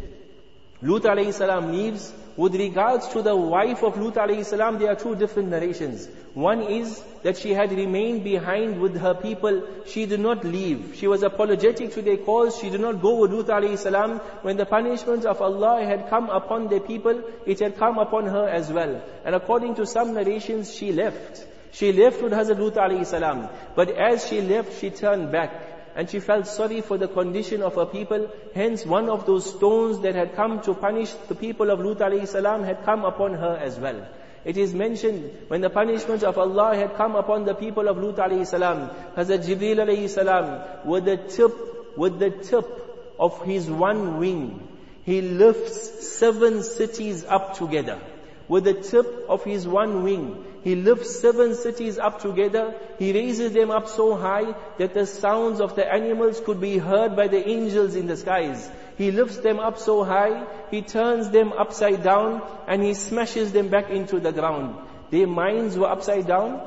Lut 0.82 1.02
alayhi 1.02 1.32
salam 1.32 1.72
leaves. 1.72 2.12
With 2.36 2.54
regards 2.54 3.08
to 3.08 3.22
the 3.22 3.34
wife 3.34 3.82
of 3.82 3.98
Lut 3.98 4.14
alayhi 4.16 4.44
salam, 4.44 4.78
there 4.78 4.92
are 4.92 4.94
two 4.94 5.16
different 5.16 5.48
narrations. 5.48 6.06
One 6.34 6.60
is 6.60 7.02
that 7.22 7.38
she 7.38 7.54
had 7.54 7.72
remained 7.72 8.24
behind 8.24 8.78
with 8.78 8.98
her 8.98 9.14
people. 9.14 9.62
She 9.86 10.04
did 10.04 10.20
not 10.20 10.44
leave. 10.44 10.96
She 10.96 11.06
was 11.06 11.22
apologetic 11.22 11.94
to 11.94 12.02
their 12.02 12.18
cause. 12.18 12.58
She 12.60 12.68
did 12.68 12.82
not 12.82 13.00
go 13.00 13.20
with 13.20 13.32
Lut 13.32 13.46
alayhi 13.46 13.78
salam. 13.78 14.18
When 14.42 14.58
the 14.58 14.66
punishment 14.66 15.24
of 15.24 15.40
Allah 15.40 15.82
had 15.82 16.10
come 16.10 16.28
upon 16.28 16.68
the 16.68 16.78
people, 16.78 17.22
it 17.46 17.60
had 17.60 17.78
come 17.78 17.98
upon 17.98 18.26
her 18.26 18.46
as 18.46 18.70
well. 18.70 19.02
And 19.24 19.34
according 19.34 19.76
to 19.76 19.86
some 19.86 20.12
narrations, 20.12 20.74
she 20.74 20.92
left. 20.92 21.46
She 21.72 21.92
left 21.92 22.22
with 22.22 22.32
Hazrat 22.32 22.58
Lut 22.58 22.74
alayhi 22.74 23.06
salam. 23.06 23.48
But 23.74 23.90
as 23.90 24.26
she 24.26 24.40
left, 24.40 24.80
she 24.80 24.90
turned 24.90 25.32
back 25.32 25.52
and 25.96 26.10
she 26.10 26.20
felt 26.20 26.46
sorry 26.46 26.82
for 26.82 26.98
the 26.98 27.08
condition 27.08 27.62
of 27.62 27.74
her 27.76 27.86
people. 27.86 28.30
Hence 28.54 28.84
one 28.84 29.08
of 29.08 29.24
those 29.24 29.48
stones 29.54 30.00
that 30.00 30.14
had 30.14 30.36
come 30.36 30.60
to 30.62 30.74
punish 30.74 31.10
the 31.28 31.34
people 31.34 31.70
of 31.70 31.80
Lut 31.80 31.98
alayhi 31.98 32.28
salam 32.28 32.64
had 32.64 32.84
come 32.84 33.04
upon 33.04 33.34
her 33.34 33.56
as 33.56 33.78
well. 33.78 34.06
It 34.44 34.58
is 34.58 34.74
mentioned 34.74 35.30
when 35.48 35.62
the 35.62 35.70
punishment 35.70 36.22
of 36.22 36.38
Allah 36.38 36.76
had 36.76 36.94
come 36.96 37.16
upon 37.16 37.46
the 37.46 37.54
people 37.54 37.88
of 37.88 37.96
Lut 37.96 38.16
alayhi 38.16 38.46
salam, 38.46 38.90
Hazrat 39.16 39.46
Jibreel 39.46 39.78
alayhi 39.86 40.08
salam, 40.08 40.86
with 40.86 41.06
the 41.06 41.16
tip, 41.16 41.96
with 41.96 42.18
the 42.18 42.30
tip 42.30 42.66
of 43.18 43.42
his 43.44 43.68
one 43.68 44.18
wing, 44.18 44.68
he 45.04 45.22
lifts 45.22 46.16
seven 46.18 46.62
cities 46.62 47.24
up 47.24 47.54
together. 47.56 47.98
With 48.48 48.64
the 48.64 48.74
tip 48.74 49.26
of 49.28 49.44
his 49.44 49.66
one 49.66 50.04
wing, 50.04 50.44
he 50.62 50.74
lifts 50.74 51.20
seven 51.20 51.54
cities 51.54 51.98
up 51.98 52.20
together. 52.20 52.74
He 52.98 53.12
raises 53.12 53.52
them 53.52 53.70
up 53.70 53.88
so 53.88 54.14
high 54.14 54.54
that 54.78 54.94
the 54.94 55.06
sounds 55.06 55.60
of 55.60 55.74
the 55.76 55.86
animals 55.86 56.40
could 56.40 56.60
be 56.60 56.78
heard 56.78 57.16
by 57.16 57.28
the 57.28 57.48
angels 57.48 57.96
in 57.96 58.06
the 58.06 58.16
skies. 58.16 58.70
He 58.96 59.10
lifts 59.10 59.38
them 59.38 59.60
up 59.60 59.78
so 59.78 60.04
high, 60.04 60.46
he 60.70 60.82
turns 60.82 61.30
them 61.30 61.52
upside 61.52 62.02
down 62.02 62.42
and 62.66 62.82
he 62.82 62.94
smashes 62.94 63.52
them 63.52 63.68
back 63.68 63.90
into 63.90 64.20
the 64.20 64.32
ground. 64.32 64.76
Their 65.10 65.26
minds 65.26 65.76
were 65.76 65.88
upside 65.88 66.26
down, 66.26 66.60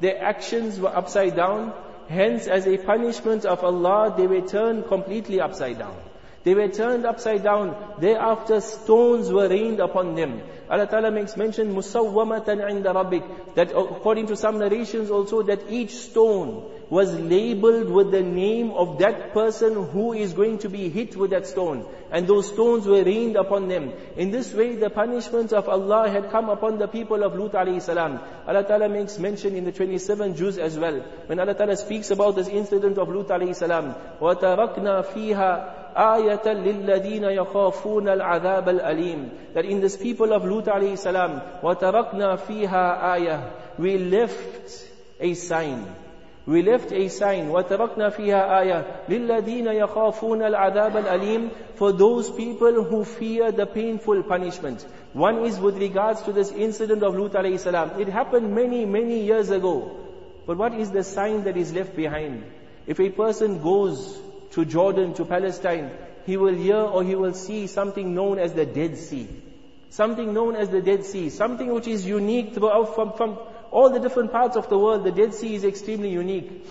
their 0.00 0.22
actions 0.22 0.80
were 0.80 0.94
upside 0.94 1.36
down. 1.36 1.72
Hence, 2.08 2.46
as 2.46 2.66
a 2.66 2.78
punishment 2.78 3.44
of 3.44 3.62
Allah, 3.62 4.14
they 4.16 4.26
were 4.26 4.40
turned 4.40 4.88
completely 4.88 5.40
upside 5.40 5.78
down. 5.78 5.96
They 6.42 6.54
were 6.54 6.68
turned 6.68 7.04
upside 7.04 7.42
down. 7.42 7.76
Thereafter 7.98 8.60
stones 8.60 9.30
were 9.30 9.48
rained 9.48 9.80
upon 9.80 10.14
them. 10.14 10.40
Allah 10.70 10.86
Ta'ala 10.86 11.10
makes 11.10 11.36
mention, 11.36 11.74
مُسَوَّمَةً 11.74 12.44
عِنْدَ 12.44 12.84
رَبِّكَ 12.84 13.54
That 13.54 13.70
according 13.70 14.26
to 14.26 14.36
some 14.36 14.58
narrations 14.58 15.10
also, 15.10 15.42
that 15.42 15.70
each 15.70 15.94
stone 15.96 16.64
was 16.90 17.12
labeled 17.18 17.90
with 17.90 18.10
the 18.10 18.22
name 18.22 18.70
of 18.70 18.98
that 18.98 19.32
person 19.32 19.88
who 19.90 20.12
is 20.12 20.32
going 20.32 20.58
to 20.58 20.68
be 20.68 20.88
hit 20.88 21.16
with 21.16 21.30
that 21.30 21.46
stone. 21.46 21.86
And 22.10 22.26
those 22.26 22.48
stones 22.48 22.86
were 22.86 23.02
rained 23.04 23.36
upon 23.36 23.68
them. 23.68 23.92
In 24.16 24.30
this 24.30 24.54
way, 24.54 24.74
the 24.76 24.88
punishments 24.88 25.52
of 25.52 25.68
Allah 25.68 26.08
had 26.08 26.30
come 26.30 26.48
upon 26.48 26.78
the 26.78 26.86
people 26.86 27.22
of 27.22 27.34
Lut 27.34 27.52
alayhi 27.52 27.82
salam. 27.82 28.20
Allah 28.46 28.64
Ta'ala 28.64 28.88
makes 28.88 29.18
mention 29.18 29.54
in 29.54 29.64
the 29.64 29.72
27 29.72 30.36
Juz 30.36 30.58
as 30.58 30.78
well. 30.78 31.00
When 31.26 31.38
Allah 31.38 31.54
Ta'ala 31.54 31.76
speaks 31.76 32.10
about 32.10 32.36
this 32.36 32.48
incident 32.48 32.96
of 32.98 33.08
Lut 33.08 33.28
alayhi 33.28 33.54
salam, 33.54 33.94
وَتَرَكْنَا 34.20 35.12
فِيهَا 35.12 35.87
آيَةً 35.97 36.47
لِلَّذِينَ 36.47 37.23
يَخَافُونَ 37.23 38.09
الْعَذَابَ 38.09 38.69
الْأَلِيمِ 38.69 39.53
That 39.53 39.65
in 39.65 39.79
this 39.79 39.95
people 39.95 40.33
of 40.33 40.43
Lut 40.45 40.65
alayhi 40.65 40.97
salam, 40.97 41.41
وَتَرَكْنَا 41.61 42.35
فِيهَا 42.35 43.03
آيَةً 43.15 43.51
We 43.77 43.97
left 43.97 44.87
a 45.19 45.33
sign. 45.33 45.85
We 46.45 46.61
left 46.61 46.91
a 46.91 47.07
sign, 47.07 47.49
وَتَرَكْنَا 47.49 48.09
فِيهَا 48.09 48.59
آيَةً 48.61 48.85
لِلَّذِينَ 49.07 49.67
يَخَافُونَ 49.67 50.41
الْعَذَابَ 50.41 51.05
الْأَلِيمِ 51.05 51.51
For 51.75 51.91
those 51.91 52.29
people 52.29 52.83
who 52.83 53.05
fear 53.05 53.51
the 53.51 53.65
painful 53.65 54.23
punishment. 54.23 54.85
One 55.13 55.45
is 55.45 55.59
with 55.59 55.77
regards 55.77 56.23
to 56.23 56.33
this 56.33 56.51
incident 56.51 57.03
of 57.03 57.15
Lut 57.15 57.33
alayhi 57.33 57.59
salam. 57.59 58.01
It 58.01 58.07
happened 58.09 58.53
many, 58.55 58.85
many 58.85 59.23
years 59.23 59.51
ago. 59.51 59.99
But 60.45 60.57
what 60.57 60.73
is 60.73 60.91
the 60.91 61.03
sign 61.03 61.43
that 61.45 61.55
is 61.55 61.71
left 61.71 61.95
behind? 61.95 62.43
If 62.87 62.99
a 62.99 63.09
person 63.09 63.61
goes 63.61 64.19
to 64.58 64.64
Jordan, 64.64 65.14
to 65.14 65.24
Palestine, 65.24 65.92
he 66.26 66.36
will 66.36 66.54
hear 66.54 66.78
or 66.78 67.04
he 67.04 67.14
will 67.14 67.32
see 67.32 67.68
something 67.68 68.12
known 68.12 68.40
as 68.40 68.54
the 68.54 68.66
Dead 68.66 68.98
Sea. 68.98 69.28
Something 69.88 70.34
known 70.34 70.56
as 70.56 70.68
the 70.68 70.82
Dead 70.82 71.04
Sea. 71.04 71.30
Something 71.30 71.72
which 71.72 71.86
is 71.86 72.04
unique 72.04 72.54
throughout 72.54 72.96
from, 72.96 73.12
from 73.12 73.38
all 73.70 73.90
the 73.90 74.00
different 74.00 74.32
parts 74.32 74.56
of 74.56 74.68
the 74.68 74.76
world, 74.76 75.04
the 75.04 75.12
Dead 75.12 75.32
Sea 75.32 75.54
is 75.54 75.64
extremely 75.64 76.10
unique. 76.10 76.66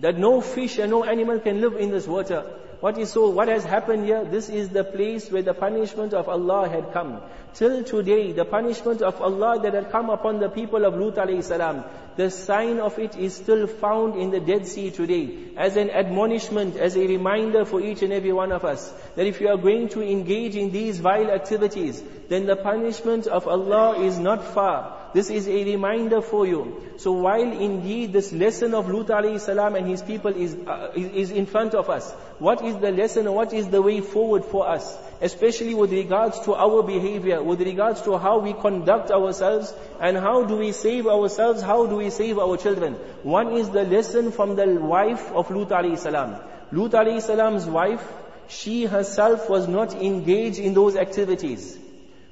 That 0.00 0.18
no 0.18 0.40
fish 0.40 0.78
and 0.78 0.90
no 0.90 1.04
animal 1.04 1.40
can 1.40 1.60
live 1.60 1.76
in 1.76 1.90
this 1.90 2.06
water. 2.06 2.44
What 2.80 2.98
is 2.98 3.10
so, 3.10 3.30
what 3.30 3.48
has 3.48 3.64
happened 3.64 4.04
here? 4.04 4.24
This 4.24 4.50
is 4.50 4.68
the 4.68 4.84
place 4.84 5.30
where 5.30 5.42
the 5.42 5.54
punishment 5.54 6.12
of 6.12 6.28
Allah 6.28 6.68
had 6.68 6.92
come. 6.92 7.22
Till 7.54 7.84
today, 7.84 8.32
the 8.32 8.44
punishment 8.44 9.00
of 9.00 9.22
Allah 9.22 9.58
that 9.62 9.72
had 9.72 9.90
come 9.90 10.10
upon 10.10 10.40
the 10.40 10.50
people 10.50 10.84
of 10.84 10.94
Lut 10.94 11.42
salam, 11.42 11.84
the 12.16 12.30
sign 12.30 12.80
of 12.80 12.98
it 12.98 13.16
is 13.16 13.34
still 13.34 13.66
found 13.66 14.20
in 14.20 14.30
the 14.30 14.40
Dead 14.40 14.66
Sea 14.66 14.90
today. 14.90 15.52
As 15.56 15.78
an 15.78 15.90
admonishment, 15.90 16.76
as 16.76 16.96
a 16.96 17.06
reminder 17.06 17.64
for 17.64 17.80
each 17.80 18.02
and 18.02 18.12
every 18.12 18.32
one 18.32 18.52
of 18.52 18.66
us, 18.66 18.92
that 19.14 19.26
if 19.26 19.40
you 19.40 19.48
are 19.48 19.56
going 19.56 19.88
to 19.90 20.02
engage 20.02 20.54
in 20.54 20.70
these 20.70 20.98
vile 20.98 21.30
activities, 21.30 22.02
then 22.28 22.44
the 22.44 22.56
punishment 22.56 23.26
of 23.26 23.48
Allah 23.48 24.02
is 24.02 24.18
not 24.18 24.44
far. 24.44 25.05
This 25.16 25.30
is 25.30 25.48
a 25.48 25.64
reminder 25.64 26.20
for 26.20 26.46
you. 26.46 26.62
So 26.98 27.12
while 27.12 27.50
indeed 27.66 28.12
this 28.12 28.32
lesson 28.32 28.74
of 28.74 28.90
Lut 28.90 29.06
alayhi 29.06 29.40
salam 29.40 29.74
and 29.74 29.88
his 29.88 30.02
people 30.02 30.36
is, 30.36 30.54
uh, 30.54 30.92
is 30.94 31.30
in 31.30 31.46
front 31.46 31.74
of 31.74 31.88
us, 31.88 32.10
what 32.38 32.62
is 32.62 32.76
the 32.76 32.90
lesson 32.90 33.32
what 33.32 33.54
is 33.54 33.68
the 33.68 33.80
way 33.80 34.02
forward 34.02 34.44
for 34.44 34.68
us? 34.68 34.94
Especially 35.22 35.72
with 35.72 35.90
regards 35.90 36.40
to 36.40 36.54
our 36.54 36.82
behavior, 36.82 37.42
with 37.42 37.62
regards 37.62 38.02
to 38.02 38.18
how 38.18 38.40
we 38.40 38.52
conduct 38.52 39.10
ourselves 39.10 39.72
and 40.00 40.18
how 40.18 40.44
do 40.44 40.58
we 40.58 40.72
save 40.72 41.06
ourselves, 41.06 41.62
how 41.62 41.86
do 41.86 41.96
we 41.96 42.10
save 42.10 42.38
our 42.38 42.58
children. 42.58 42.92
One 43.22 43.54
is 43.54 43.70
the 43.70 43.84
lesson 43.84 44.32
from 44.32 44.54
the 44.54 44.66
wife 44.66 45.32
of 45.32 45.50
Lut 45.50 45.70
alayhi 45.70 45.98
salam. 45.98 46.36
Lut 46.72 46.90
alayhi 46.90 47.22
salam's 47.22 47.64
wife, 47.64 48.06
she 48.48 48.84
herself 48.84 49.48
was 49.48 49.66
not 49.66 49.94
engaged 49.94 50.58
in 50.58 50.74
those 50.74 50.94
activities. 50.94 51.85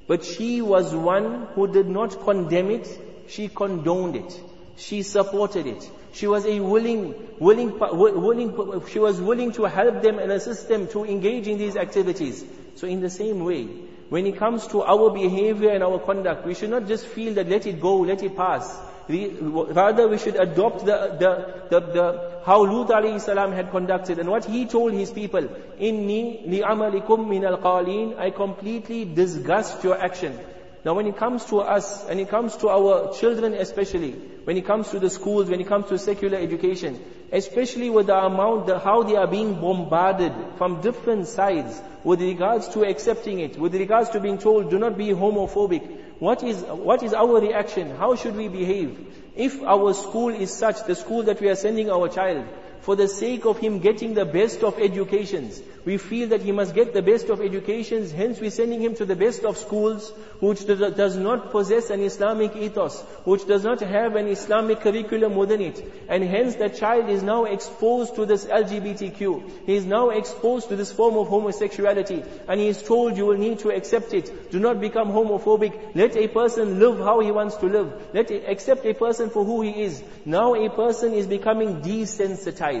But 0.07 0.23
she 0.23 0.61
was 0.61 0.93
one 0.93 1.47
who 1.55 1.67
did 1.67 1.87
not 1.87 2.19
condemn 2.23 2.69
it, 2.69 2.87
she 3.27 3.47
condoned 3.47 4.15
it. 4.15 4.41
She 4.77 5.01
supported 5.01 5.67
it. 5.67 5.89
She 6.13 6.27
was 6.27 6.45
a 6.45 6.59
willing, 6.59 7.13
willing, 7.39 7.77
willing, 7.79 8.83
she 8.87 8.99
was 8.99 9.19
willing 9.19 9.51
to 9.53 9.63
help 9.63 10.01
them 10.01 10.19
and 10.19 10.31
assist 10.31 10.67
them 10.67 10.87
to 10.89 11.03
engage 11.05 11.47
in 11.47 11.57
these 11.57 11.75
activities. 11.75 12.45
So 12.75 12.87
in 12.87 13.01
the 13.01 13.09
same 13.09 13.43
way, 13.43 13.63
when 14.09 14.25
it 14.27 14.37
comes 14.37 14.67
to 14.67 14.83
our 14.83 15.09
behavior 15.09 15.71
and 15.71 15.83
our 15.83 15.99
conduct, 15.99 16.45
we 16.45 16.53
should 16.53 16.69
not 16.69 16.87
just 16.87 17.05
feel 17.05 17.33
that 17.33 17.49
let 17.49 17.65
it 17.65 17.81
go, 17.81 17.97
let 17.97 18.21
it 18.21 18.35
pass. 18.35 18.79
Rather, 19.07 20.07
we 20.07 20.17
should 20.17 20.35
adopt 20.35 20.85
the, 20.85 21.15
the, 21.19 21.69
the, 21.69 21.79
the 21.79 22.41
how 22.45 22.63
Lut 22.63 23.21
salam 23.21 23.51
had 23.51 23.71
conducted 23.71 24.19
and 24.19 24.29
what 24.29 24.45
he 24.45 24.65
told 24.65 24.93
his 24.93 25.11
people. 25.11 25.41
Inni 25.79 26.47
li'amalikum 26.47 27.27
min 27.27 27.45
al 27.45 28.19
I 28.19 28.29
completely 28.31 29.05
disgust 29.05 29.83
your 29.83 29.97
action. 29.97 30.37
Now 30.83 30.93
when 30.93 31.07
it 31.07 31.17
comes 31.17 31.45
to 31.45 31.61
us, 31.61 32.07
and 32.07 32.19
it 32.19 32.29
comes 32.29 32.55
to 32.57 32.69
our 32.69 33.13
children 33.15 33.55
especially, 33.55 34.11
when 34.43 34.57
it 34.57 34.65
comes 34.65 34.89
to 34.91 34.99
the 34.99 35.09
schools, 35.09 35.49
when 35.49 35.59
it 35.59 35.67
comes 35.67 35.89
to 35.89 35.97
secular 35.97 36.37
education, 36.37 36.99
especially 37.31 37.89
with 37.89 38.07
the 38.07 38.15
amount, 38.15 38.67
the, 38.67 38.79
how 38.79 39.03
they 39.03 39.15
are 39.15 39.27
being 39.27 39.55
bombarded 39.59 40.33
from 40.57 40.81
different 40.81 41.27
sides 41.27 41.81
with 42.03 42.21
regards 42.21 42.67
to 42.69 42.83
accepting 42.83 43.39
it, 43.39 43.57
with 43.57 43.73
regards 43.73 44.09
to 44.11 44.19
being 44.19 44.37
told, 44.37 44.69
do 44.69 44.77
not 44.77 44.97
be 44.97 45.07
homophobic. 45.07 45.81
What 46.19 46.43
is, 46.43 46.61
what 46.61 47.03
is 47.03 47.13
our 47.13 47.41
reaction? 47.41 47.95
How 47.95 48.15
should 48.15 48.35
we 48.35 48.47
behave? 48.47 49.13
If 49.35 49.61
our 49.63 49.93
school 49.93 50.29
is 50.29 50.53
such, 50.53 50.85
the 50.85 50.95
school 50.95 51.23
that 51.23 51.41
we 51.41 51.49
are 51.49 51.55
sending 51.55 51.89
our 51.89 52.07
child, 52.07 52.45
for 52.85 52.95
the 52.95 53.07
sake 53.07 53.45
of 53.45 53.57
him 53.57 53.79
getting 53.79 54.13
the 54.13 54.25
best 54.25 54.63
of 54.63 54.77
educations. 54.79 55.59
We 55.85 55.97
feel 55.97 56.29
that 56.29 56.41
he 56.41 56.51
must 56.51 56.73
get 56.73 56.93
the 56.93 57.01
best 57.01 57.29
of 57.29 57.41
educations, 57.41 58.11
hence 58.11 58.39
we're 58.39 58.51
sending 58.51 58.81
him 58.81 58.95
to 58.95 59.05
the 59.05 59.15
best 59.15 59.43
of 59.43 59.57
schools, 59.57 60.11
which 60.39 60.65
does 60.65 61.15
not 61.15 61.51
possess 61.51 61.89
an 61.89 62.01
Islamic 62.01 62.55
ethos, 62.55 63.01
which 63.23 63.47
does 63.47 63.63
not 63.63 63.81
have 63.81 64.15
an 64.15 64.27
Islamic 64.27 64.81
curriculum 64.81 65.35
within 65.35 65.61
it. 65.61 65.83
And 66.09 66.23
hence 66.23 66.55
the 66.55 66.69
child 66.69 67.09
is 67.09 67.23
now 67.23 67.45
exposed 67.45 68.15
to 68.15 68.25
this 68.25 68.45
LGBTQ. 68.45 69.65
He 69.65 69.75
is 69.75 69.85
now 69.85 70.09
exposed 70.09 70.69
to 70.69 70.75
this 70.75 70.91
form 70.91 71.17
of 71.17 71.27
homosexuality. 71.27 72.23
And 72.47 72.59
he 72.59 72.67
is 72.67 72.83
told 72.83 73.17
you 73.17 73.25
will 73.25 73.37
need 73.37 73.59
to 73.59 73.69
accept 73.69 74.13
it. 74.13 74.51
Do 74.51 74.59
not 74.59 74.79
become 74.79 75.09
homophobic. 75.09 75.95
Let 75.95 76.15
a 76.17 76.27
person 76.27 76.79
live 76.79 76.99
how 76.99 77.19
he 77.19 77.31
wants 77.31 77.55
to 77.57 77.67
live. 77.67 77.93
Let 78.13 78.29
accept 78.29 78.85
a 78.85 78.93
person 78.93 79.31
for 79.31 79.43
who 79.43 79.61
he 79.61 79.83
is. 79.83 80.03
Now 80.25 80.53
a 80.53 80.69
person 80.69 81.13
is 81.13 81.25
becoming 81.25 81.81
desensitized. 81.81 82.74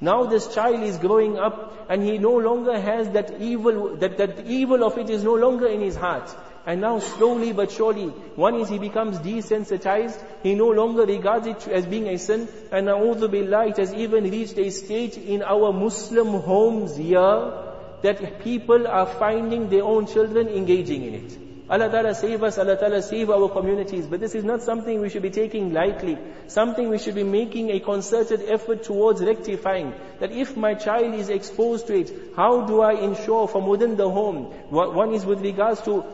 Now 0.00 0.24
this 0.24 0.54
child 0.54 0.82
is 0.82 0.98
growing 0.98 1.38
up 1.38 1.86
and 1.88 2.02
he 2.02 2.18
no 2.18 2.36
longer 2.36 2.78
has 2.78 3.10
that 3.10 3.40
evil, 3.40 3.96
that, 3.96 4.18
that 4.18 4.46
evil 4.46 4.84
of 4.84 4.98
it 4.98 5.08
is 5.08 5.24
no 5.24 5.34
longer 5.34 5.66
in 5.66 5.80
his 5.80 5.96
heart. 5.96 6.34
And 6.66 6.80
now 6.80 6.98
slowly 6.98 7.52
but 7.52 7.70
surely, 7.70 8.06
one 8.36 8.54
is 8.56 8.70
he 8.70 8.78
becomes 8.78 9.18
desensitized, 9.18 10.18
he 10.42 10.54
no 10.54 10.70
longer 10.70 11.04
regards 11.04 11.46
it 11.46 11.68
as 11.68 11.84
being 11.84 12.08
a 12.08 12.18
sin, 12.18 12.48
and 12.72 12.86
na'udhu 12.88 13.30
billah, 13.30 13.68
it 13.68 13.76
has 13.76 13.92
even 13.92 14.24
reached 14.30 14.58
a 14.58 14.70
stage 14.70 15.18
in 15.18 15.42
our 15.42 15.72
Muslim 15.74 16.40
homes 16.40 16.96
here, 16.96 17.52
that 18.00 18.40
people 18.42 18.86
are 18.86 19.06
finding 19.06 19.68
their 19.68 19.84
own 19.84 20.06
children 20.06 20.48
engaging 20.48 21.02
in 21.02 21.14
it. 21.14 21.43
Allah 21.68 21.88
Ta'ala 21.88 22.14
save 22.14 22.42
us, 22.42 22.58
Allah 22.58 22.76
Ta'ala 22.76 23.00
save 23.00 23.30
our 23.30 23.48
communities. 23.48 24.06
But 24.06 24.20
this 24.20 24.34
is 24.34 24.44
not 24.44 24.62
something 24.62 25.00
we 25.00 25.08
should 25.08 25.22
be 25.22 25.30
taking 25.30 25.72
lightly. 25.72 26.18
Something 26.46 26.90
we 26.90 26.98
should 26.98 27.14
be 27.14 27.24
making 27.24 27.70
a 27.70 27.80
concerted 27.80 28.42
effort 28.48 28.84
towards 28.84 29.22
rectifying. 29.22 29.94
That 30.20 30.30
if 30.30 30.58
my 30.58 30.74
child 30.74 31.14
is 31.14 31.30
exposed 31.30 31.86
to 31.86 31.98
it, 31.98 32.12
how 32.36 32.66
do 32.66 32.82
I 32.82 32.92
ensure 32.92 33.48
from 33.48 33.66
within 33.66 33.96
the 33.96 34.10
home? 34.10 34.44
One 34.68 35.14
is 35.14 35.24
with 35.24 35.40
regards 35.40 35.80
to 35.82 36.04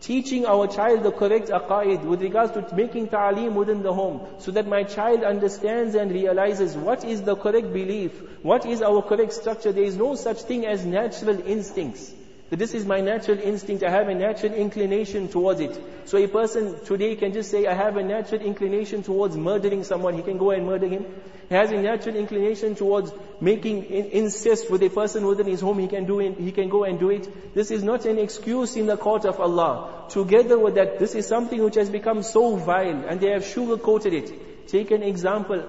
teaching 0.00 0.46
our 0.46 0.68
child 0.68 1.02
the 1.02 1.10
correct 1.10 1.48
aqaid 1.48 2.02
with 2.04 2.20
regards 2.20 2.52
to 2.52 2.74
making 2.76 3.08
ta'aleem 3.08 3.54
within 3.54 3.82
the 3.82 3.92
home 3.92 4.20
so 4.38 4.50
that 4.50 4.66
my 4.66 4.82
child 4.82 5.24
understands 5.24 5.94
and 5.94 6.12
realizes 6.12 6.76
what 6.76 7.04
is 7.04 7.22
the 7.22 7.34
correct 7.34 7.72
belief, 7.72 8.12
what 8.42 8.66
is 8.66 8.82
our 8.82 9.00
correct 9.02 9.32
structure. 9.32 9.72
There 9.72 9.82
is 9.82 9.96
no 9.96 10.14
such 10.14 10.42
thing 10.42 10.66
as 10.66 10.84
natural 10.84 11.40
instincts. 11.46 12.12
That 12.50 12.58
this 12.58 12.74
is 12.74 12.84
my 12.84 13.00
natural 13.00 13.38
instinct, 13.38 13.82
I 13.82 13.90
have 13.90 14.08
a 14.08 14.14
natural 14.14 14.52
inclination 14.52 15.28
towards 15.28 15.60
it. 15.60 15.80
So 16.04 16.18
a 16.18 16.28
person 16.28 16.84
today 16.84 17.16
can 17.16 17.32
just 17.32 17.50
say, 17.50 17.66
I 17.66 17.72
have 17.72 17.96
a 17.96 18.02
natural 18.02 18.42
inclination 18.42 19.02
towards 19.02 19.34
murdering 19.36 19.82
someone, 19.82 20.14
he 20.14 20.22
can 20.22 20.36
go 20.36 20.50
and 20.50 20.66
murder 20.66 20.86
him. 20.86 21.06
He 21.48 21.54
has 21.54 21.70
a 21.70 21.80
natural 21.80 22.16
inclination 22.16 22.74
towards 22.74 23.12
making 23.40 23.84
incest 23.84 24.70
with 24.70 24.82
a 24.82 24.90
person 24.90 25.26
within 25.26 25.46
his 25.46 25.62
home, 25.62 25.78
he 25.78 25.88
can 25.88 26.04
do 26.04 26.20
it, 26.20 26.38
he 26.38 26.52
can 26.52 26.68
go 26.68 26.84
and 26.84 26.98
do 26.98 27.10
it. 27.10 27.54
This 27.54 27.70
is 27.70 27.82
not 27.82 28.04
an 28.04 28.18
excuse 28.18 28.76
in 28.76 28.86
the 28.86 28.98
court 28.98 29.24
of 29.24 29.40
Allah. 29.40 30.04
Together 30.10 30.58
with 30.58 30.74
that, 30.74 30.98
this 30.98 31.14
is 31.14 31.26
something 31.26 31.62
which 31.62 31.76
has 31.76 31.88
become 31.88 32.22
so 32.22 32.56
vile 32.56 33.04
and 33.08 33.20
they 33.20 33.30
have 33.30 33.44
sugar-coated 33.44 34.12
it. 34.12 34.68
Take 34.68 34.90
an 34.90 35.02
example 35.02 35.64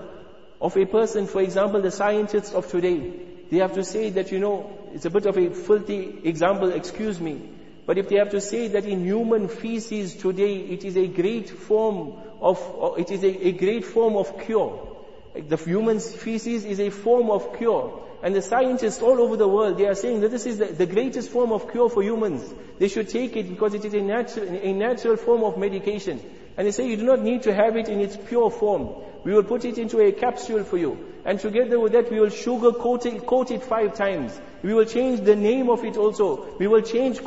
of 0.61 0.75
a 0.75 0.85
person, 0.85 1.27
for 1.27 1.41
example, 1.41 1.81
the 1.81 1.91
scientists 1.91 2.53
of 2.53 2.69
today. 2.69 3.13
They 3.49 3.57
have 3.57 3.73
to 3.73 3.83
say 3.83 4.09
that, 4.11 4.31
you 4.31 4.39
know, 4.39 4.84
it's 4.95 5.03
a 5.03 5.09
bit 5.09 5.25
of 5.25 5.37
a 5.37 5.49
filthy 5.49 6.21
example, 6.23 6.71
excuse 6.71 7.19
me. 7.19 7.41
But 7.85 7.97
if 7.97 8.07
they 8.07 8.15
have 8.15 8.29
to 8.29 8.39
say 8.39 8.69
that 8.69 8.85
in 8.85 9.03
human 9.03 9.49
feces 9.49 10.15
today, 10.15 10.55
it 10.55 10.85
is 10.85 10.95
a 10.95 11.05
great 11.05 11.49
form 11.49 12.13
of, 12.39 12.95
it 12.97 13.11
is 13.11 13.21
a, 13.21 13.47
a 13.47 13.51
great 13.51 13.83
form 13.83 14.15
of 14.15 14.39
cure. 14.45 14.87
The 15.35 15.57
human 15.57 15.99
feces 15.99 16.63
is 16.63 16.79
a 16.79 16.91
form 16.91 17.29
of 17.29 17.57
cure. 17.57 18.03
And 18.23 18.33
the 18.33 18.41
scientists 18.41 19.01
all 19.01 19.19
over 19.19 19.35
the 19.35 19.49
world, 19.49 19.77
they 19.77 19.85
are 19.85 19.95
saying 19.95 20.21
that 20.21 20.31
this 20.31 20.45
is 20.45 20.59
the, 20.59 20.67
the 20.67 20.85
greatest 20.85 21.29
form 21.29 21.51
of 21.51 21.69
cure 21.69 21.89
for 21.89 22.01
humans. 22.01 22.41
They 22.79 22.87
should 22.87 23.09
take 23.09 23.35
it 23.35 23.49
because 23.49 23.73
it 23.73 23.83
is 23.83 23.93
a 23.93 24.01
natural, 24.01 24.47
a 24.47 24.71
natural 24.71 25.17
form 25.17 25.43
of 25.43 25.57
medication. 25.57 26.21
And 26.57 26.67
they 26.67 26.71
say 26.71 26.87
you 26.87 26.97
do 26.97 27.05
not 27.05 27.21
need 27.21 27.43
to 27.43 27.53
have 27.53 27.75
it 27.75 27.89
in 27.89 27.99
its 27.99 28.15
pure 28.15 28.49
form. 28.49 29.03
We 29.23 29.33
will 29.33 29.43
put 29.43 29.65
it 29.65 29.77
into 29.77 29.99
a 29.99 30.11
capsule 30.11 30.63
for 30.63 30.77
you. 30.77 31.13
And 31.25 31.39
together 31.39 31.79
with 31.79 31.93
that, 31.93 32.11
we 32.11 32.19
will 32.19 32.29
sugar 32.29 32.71
coat 32.71 33.05
it, 33.05 33.25
coat 33.25 33.51
it 33.51 33.63
five 33.63 33.95
times. 33.95 34.39
We 34.61 34.73
will 34.73 34.85
change 34.85 35.21
the 35.21 35.35
name 35.35 35.69
of 35.69 35.83
it 35.83 35.97
also. 35.97 36.55
We 36.59 36.67
will 36.67 36.81
change 36.81 37.19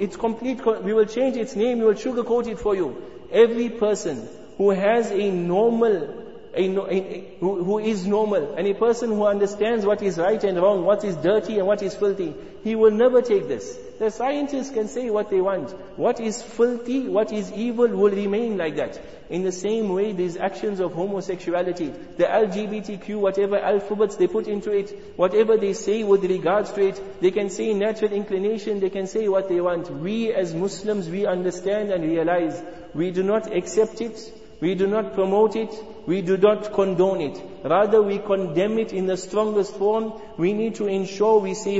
its 0.00 0.16
complete, 0.16 0.64
we 0.64 0.92
will 0.92 1.06
change 1.06 1.36
its 1.36 1.56
name, 1.56 1.80
we 1.80 1.86
will 1.86 1.94
sugar 1.94 2.22
coat 2.22 2.46
it 2.46 2.58
for 2.58 2.74
you. 2.74 3.02
Every 3.32 3.68
person 3.68 4.28
who 4.56 4.70
has 4.70 5.10
a 5.10 5.30
normal 5.30 6.29
a, 6.54 6.64
a, 6.64 7.36
who, 7.38 7.64
who 7.64 7.78
is 7.78 8.06
normal, 8.06 8.54
and 8.54 8.66
a 8.66 8.74
person 8.74 9.10
who 9.10 9.24
understands 9.24 9.86
what 9.86 10.02
is 10.02 10.18
right 10.18 10.42
and 10.42 10.56
wrong, 10.60 10.84
what 10.84 11.04
is 11.04 11.14
dirty 11.16 11.58
and 11.58 11.66
what 11.66 11.82
is 11.82 11.94
filthy, 11.94 12.34
he 12.64 12.74
will 12.74 12.90
never 12.90 13.22
take 13.22 13.48
this. 13.48 13.78
The 13.98 14.10
scientists 14.10 14.70
can 14.70 14.88
say 14.88 15.10
what 15.10 15.30
they 15.30 15.40
want. 15.40 15.70
What 15.96 16.20
is 16.20 16.42
filthy, 16.42 17.06
what 17.06 17.32
is 17.32 17.52
evil 17.52 17.88
will 17.88 18.10
remain 18.10 18.56
like 18.56 18.76
that. 18.76 18.98
In 19.28 19.44
the 19.44 19.52
same 19.52 19.90
way, 19.90 20.12
these 20.12 20.36
actions 20.36 20.80
of 20.80 20.92
homosexuality, 20.92 21.94
the 22.16 22.24
LGBTQ, 22.24 23.20
whatever 23.20 23.58
alphabets 23.58 24.16
they 24.16 24.26
put 24.26 24.48
into 24.48 24.72
it, 24.72 24.90
whatever 25.16 25.56
they 25.56 25.74
say 25.74 26.02
with 26.02 26.24
regards 26.24 26.72
to 26.72 26.88
it, 26.88 27.20
they 27.20 27.30
can 27.30 27.50
say 27.50 27.74
natural 27.74 28.12
inclination, 28.12 28.80
they 28.80 28.90
can 28.90 29.06
say 29.06 29.28
what 29.28 29.48
they 29.48 29.60
want. 29.60 29.90
We 29.90 30.32
as 30.32 30.54
Muslims, 30.54 31.08
we 31.08 31.26
understand 31.26 31.90
and 31.90 32.02
realize 32.02 32.60
we 32.94 33.10
do 33.10 33.22
not 33.22 33.52
accept 33.54 34.00
it, 34.00 34.32
we 34.60 34.74
do 34.74 34.86
not 34.86 35.14
promote 35.14 35.56
it. 35.56 35.72
We 36.06 36.20
do 36.22 36.36
not 36.36 36.72
condone 36.72 37.20
it. 37.20 37.40
Rather, 37.64 38.02
we 38.02 38.18
condemn 38.18 38.78
it 38.78 38.92
in 38.92 39.06
the 39.06 39.16
strongest 39.16 39.74
form. 39.76 40.12
We 40.36 40.52
need 40.52 40.74
to 40.76 40.86
ensure 40.86 41.40
we 41.40 41.54
save 41.54 41.78